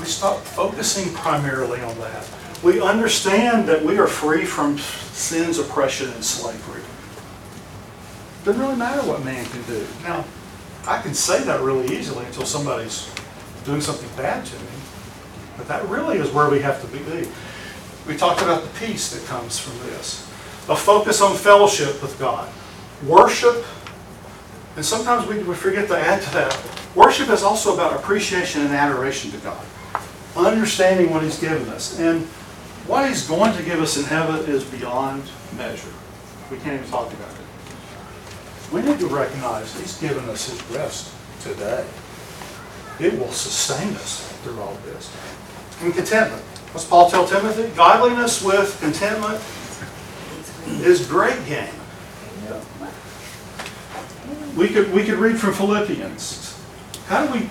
we 0.00 0.06
stop 0.06 0.40
focusing 0.40 1.14
primarily 1.14 1.80
on 1.82 1.96
that. 2.00 2.28
We 2.64 2.80
understand 2.80 3.68
that 3.68 3.84
we 3.84 3.96
are 3.96 4.08
free 4.08 4.44
from 4.44 4.76
sin's 4.78 5.60
oppression 5.60 6.10
and 6.10 6.24
slavery. 6.24 6.82
Doesn't 8.44 8.60
really 8.60 8.74
matter 8.74 9.06
what 9.08 9.24
man 9.24 9.46
can 9.46 9.62
do. 9.62 9.86
Now, 10.02 10.24
I 10.84 11.00
can 11.00 11.14
say 11.14 11.44
that 11.44 11.60
really 11.60 11.96
easily 11.96 12.26
until 12.26 12.44
somebody's 12.44 13.08
doing 13.64 13.80
something 13.80 14.08
bad 14.16 14.44
to 14.44 14.56
me. 14.56 14.70
But 15.56 15.68
that 15.68 15.86
really 15.88 16.18
is 16.18 16.32
where 16.32 16.50
we 16.50 16.58
have 16.58 16.80
to 16.80 16.88
be. 16.88 17.28
We 18.08 18.16
talked 18.16 18.40
about 18.40 18.62
the 18.62 18.86
peace 18.86 19.10
that 19.12 19.24
comes 19.26 19.58
from 19.58 19.78
this. 19.90 20.26
A 20.70 20.74
focus 20.74 21.20
on 21.20 21.36
fellowship 21.36 22.00
with 22.00 22.18
God. 22.18 22.50
Worship, 23.06 23.64
and 24.76 24.84
sometimes 24.84 25.28
we 25.28 25.42
we 25.42 25.54
forget 25.54 25.88
to 25.88 25.98
add 25.98 26.22
to 26.22 26.30
that. 26.30 26.58
Worship 26.94 27.28
is 27.28 27.42
also 27.42 27.74
about 27.74 27.94
appreciation 27.94 28.62
and 28.62 28.70
adoration 28.70 29.30
to 29.32 29.36
God. 29.38 29.64
Understanding 30.34 31.10
what 31.10 31.22
He's 31.22 31.38
given 31.38 31.68
us. 31.68 31.98
And 32.00 32.24
what 32.86 33.06
He's 33.06 33.28
going 33.28 33.54
to 33.54 33.62
give 33.62 33.80
us 33.80 33.98
in 33.98 34.04
heaven 34.04 34.50
is 34.50 34.64
beyond 34.64 35.22
measure. 35.56 35.92
We 36.50 36.56
can't 36.58 36.80
even 36.80 36.90
talk 36.90 37.12
about 37.12 37.30
it. 37.30 38.72
We 38.72 38.82
need 38.82 38.98
to 39.00 39.06
recognize 39.06 39.78
He's 39.78 40.00
given 40.00 40.24
us 40.30 40.48
His 40.48 40.62
rest 40.76 41.12
today. 41.42 41.86
It 43.00 43.18
will 43.18 43.32
sustain 43.32 43.94
us 43.94 44.26
through 44.42 44.60
all 44.60 44.76
this. 44.86 45.14
And 45.82 45.94
contentment. 45.94 46.42
What's 46.72 46.86
Paul 46.86 47.08
tell 47.10 47.26
Timothy? 47.26 47.68
Godliness 47.74 48.44
with 48.44 48.78
contentment 48.80 49.42
is 50.86 51.06
great 51.06 51.44
gain. 51.46 51.70
We 54.56 54.68
could, 54.68 54.92
we 54.92 55.04
could 55.04 55.18
read 55.18 55.38
from 55.38 55.54
Philippians. 55.54 56.60
How 57.06 57.26
do 57.26 57.32
we, 57.32 57.46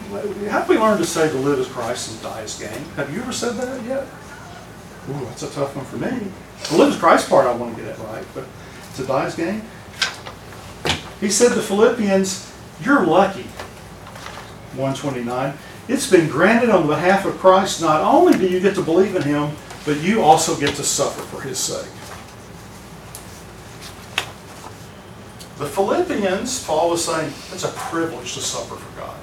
how 0.48 0.64
do 0.64 0.74
we 0.74 0.78
learn 0.78 1.00
to 1.00 1.06
say 1.06 1.30
to 1.30 1.38
live 1.38 1.58
as 1.60 1.68
Christ 1.68 2.12
and 2.12 2.22
die 2.22 2.42
as 2.42 2.60
gain? 2.60 2.84
Have 2.96 3.12
you 3.12 3.22
ever 3.22 3.32
said 3.32 3.56
that 3.56 3.84
yet? 3.86 4.06
Ooh, 5.10 5.26
that's 5.26 5.42
a 5.42 5.50
tough 5.50 5.76
one 5.76 5.86
for 5.86 5.98
me. 5.98 6.32
The 6.70 6.78
live 6.78 6.94
as 6.94 7.00
Christ 7.00 7.30
part 7.30 7.48
I 7.48 7.56
want 7.56 7.76
to 7.76 7.82
get 7.82 7.92
it 7.92 8.00
right, 8.00 8.26
but 8.36 8.46
to 8.98 9.06
die 9.06 9.26
as 9.26 9.36
gain? 9.36 9.64
He 11.20 11.32
said 11.32 11.54
to 11.56 11.62
Philippians, 11.62 12.54
you're 12.82 13.04
lucky. 13.04 13.48
129. 14.76 15.54
It's 15.88 16.10
been 16.10 16.28
granted 16.28 16.70
on 16.70 16.88
behalf 16.88 17.26
of 17.26 17.38
Christ, 17.38 17.82
not 17.82 18.02
only 18.02 18.38
do 18.38 18.48
you 18.48 18.60
get 18.60 18.76
to 18.76 18.82
believe 18.82 19.16
in 19.16 19.22
Him, 19.22 19.52
but 19.86 20.02
you 20.02 20.22
also 20.22 20.60
get 20.60 20.76
to 20.76 20.84
suffer 20.84 21.22
for 21.22 21.42
His 21.42 21.58
sake. 21.58 21.90
The 25.58 25.66
Philippians, 25.66 26.66
Paul 26.66 26.92
was 26.92 27.04
saying, 27.06 27.34
it's 27.52 27.64
a 27.64 27.70
privilege 27.70 28.34
to 28.34 28.42
suffer 28.42 28.76
for 28.76 29.00
God. 29.00 29.18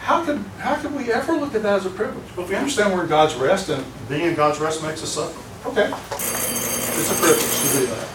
How 0.00 0.24
could, 0.24 0.38
how 0.58 0.76
could 0.76 0.94
we 0.94 1.10
ever 1.10 1.32
look 1.32 1.54
at 1.54 1.62
that 1.62 1.80
as 1.80 1.86
a 1.86 1.90
privilege? 1.90 2.24
But 2.36 2.42
if 2.42 2.48
we 2.50 2.54
understand 2.54 2.94
we're 2.94 3.02
in 3.02 3.08
God's 3.08 3.34
rest 3.34 3.70
and 3.70 3.84
being 4.08 4.26
in 4.26 4.34
God's 4.34 4.60
rest 4.60 4.82
makes 4.82 5.02
us 5.02 5.10
suffer, 5.10 5.68
okay. 5.68 5.90
It's 6.12 7.10
a 7.10 7.14
privilege 7.20 7.72
to 7.72 7.78
do 7.80 7.86
that. 7.86 8.08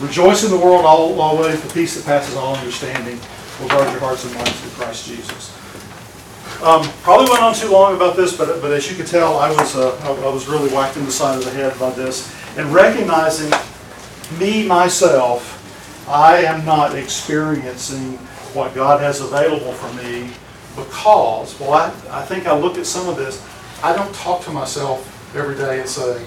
Rejoice 0.00 0.44
in 0.44 0.50
the 0.50 0.58
world 0.58 0.84
always, 0.84 1.60
the 1.62 1.72
peace 1.72 1.96
that 1.96 2.04
passes 2.04 2.36
all 2.36 2.54
understanding 2.54 3.18
will 3.60 3.68
guard 3.68 3.90
your 3.90 4.00
hearts 4.00 4.24
and 4.26 4.34
minds 4.34 4.60
through 4.60 4.70
Christ 4.72 5.08
Jesus. 5.08 5.55
Um, 6.62 6.88
probably 7.02 7.28
went 7.30 7.42
on 7.42 7.54
too 7.54 7.70
long 7.70 7.94
about 7.94 8.16
this, 8.16 8.36
but, 8.36 8.62
but 8.62 8.72
as 8.72 8.90
you 8.90 8.96
can 8.96 9.04
tell, 9.04 9.38
I 9.38 9.50
was, 9.50 9.76
uh, 9.76 9.94
I 10.02 10.26
I 10.26 10.32
was 10.32 10.48
really 10.48 10.70
whacked 10.70 10.96
in 10.96 11.04
the 11.04 11.12
side 11.12 11.36
of 11.36 11.44
the 11.44 11.50
head 11.50 11.78
by 11.78 11.90
this. 11.90 12.34
And 12.56 12.72
recognizing 12.72 13.52
me, 14.38 14.66
myself, 14.66 15.52
I 16.08 16.38
am 16.38 16.64
not 16.64 16.94
experiencing 16.94 18.12
what 18.54 18.74
God 18.74 19.00
has 19.00 19.20
available 19.20 19.72
for 19.72 19.92
me 20.02 20.30
because, 20.76 21.58
well, 21.60 21.74
I, 21.74 21.86
I 22.10 22.24
think 22.24 22.46
I 22.46 22.58
look 22.58 22.78
at 22.78 22.86
some 22.86 23.08
of 23.08 23.16
this, 23.16 23.44
I 23.82 23.94
don't 23.94 24.14
talk 24.14 24.42
to 24.44 24.50
myself 24.50 25.34
every 25.36 25.56
day 25.56 25.80
and 25.80 25.88
say, 25.88 26.24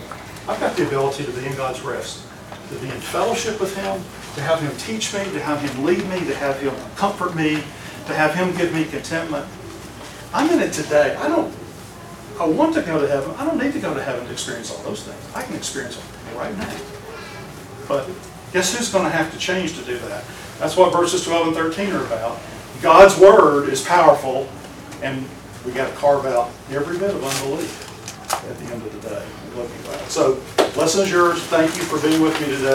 I've 0.47 0.59
got 0.59 0.75
the 0.75 0.85
ability 0.85 1.25
to 1.25 1.31
be 1.31 1.45
in 1.45 1.55
God's 1.55 1.81
rest, 1.81 2.25
to 2.69 2.75
be 2.75 2.87
in 2.87 2.99
fellowship 2.99 3.59
with 3.59 3.75
Him, 3.75 4.01
to 4.35 4.41
have 4.41 4.61
Him 4.61 4.75
teach 4.77 5.13
me, 5.13 5.23
to 5.31 5.39
have 5.39 5.61
Him 5.61 5.83
lead 5.83 6.07
me, 6.09 6.19
to 6.25 6.35
have 6.35 6.59
Him 6.59 6.73
comfort 6.95 7.35
me, 7.35 7.63
to 8.05 8.13
have 8.13 8.35
Him 8.35 8.55
give 8.55 8.73
me 8.73 8.85
contentment. 8.85 9.47
I'm 10.33 10.49
in 10.51 10.59
it 10.59 10.73
today. 10.73 11.15
I 11.15 11.27
don't, 11.27 11.53
I 12.39 12.45
want 12.45 12.73
to 12.75 12.81
go 12.81 13.01
to 13.01 13.07
heaven. 13.07 13.33
I 13.37 13.45
don't 13.45 13.57
need 13.57 13.73
to 13.73 13.79
go 13.79 13.93
to 13.93 14.03
heaven 14.03 14.25
to 14.25 14.31
experience 14.31 14.71
all 14.71 14.81
those 14.83 15.03
things. 15.03 15.35
I 15.35 15.41
can 15.43 15.55
experience 15.55 15.97
them 15.97 16.37
right 16.37 16.55
now. 16.57 16.75
But 17.87 18.07
Guess 18.51 18.75
who's 18.75 18.91
gonna 18.91 19.09
have 19.09 19.31
to 19.31 19.37
change 19.37 19.77
to 19.77 19.85
do 19.85 19.97
that? 19.99 20.23
That's 20.57 20.75
what 20.75 20.91
verses 20.91 21.23
12 21.23 21.47
and 21.47 21.55
13 21.55 21.91
are 21.91 22.03
about. 22.05 22.39
God's 22.81 23.17
word 23.19 23.69
is 23.69 23.83
powerful, 23.83 24.49
and 25.03 25.23
we 25.65 25.71
gotta 25.71 25.93
carve 25.95 26.25
out 26.25 26.49
every 26.71 26.97
bit 26.97 27.13
of 27.13 27.23
unbelief 27.23 27.85
at 28.33 28.57
the 28.57 28.73
end 28.73 28.81
of 28.81 29.01
the 29.01 29.09
day. 29.09 29.25
So, 30.07 30.41
lesson 30.75 31.01
is 31.03 31.11
yours. 31.11 31.39
Thank 31.43 31.75
you 31.75 31.83
for 31.83 31.99
being 31.99 32.21
with 32.21 32.39
me 32.41 32.47
today. 32.47 32.65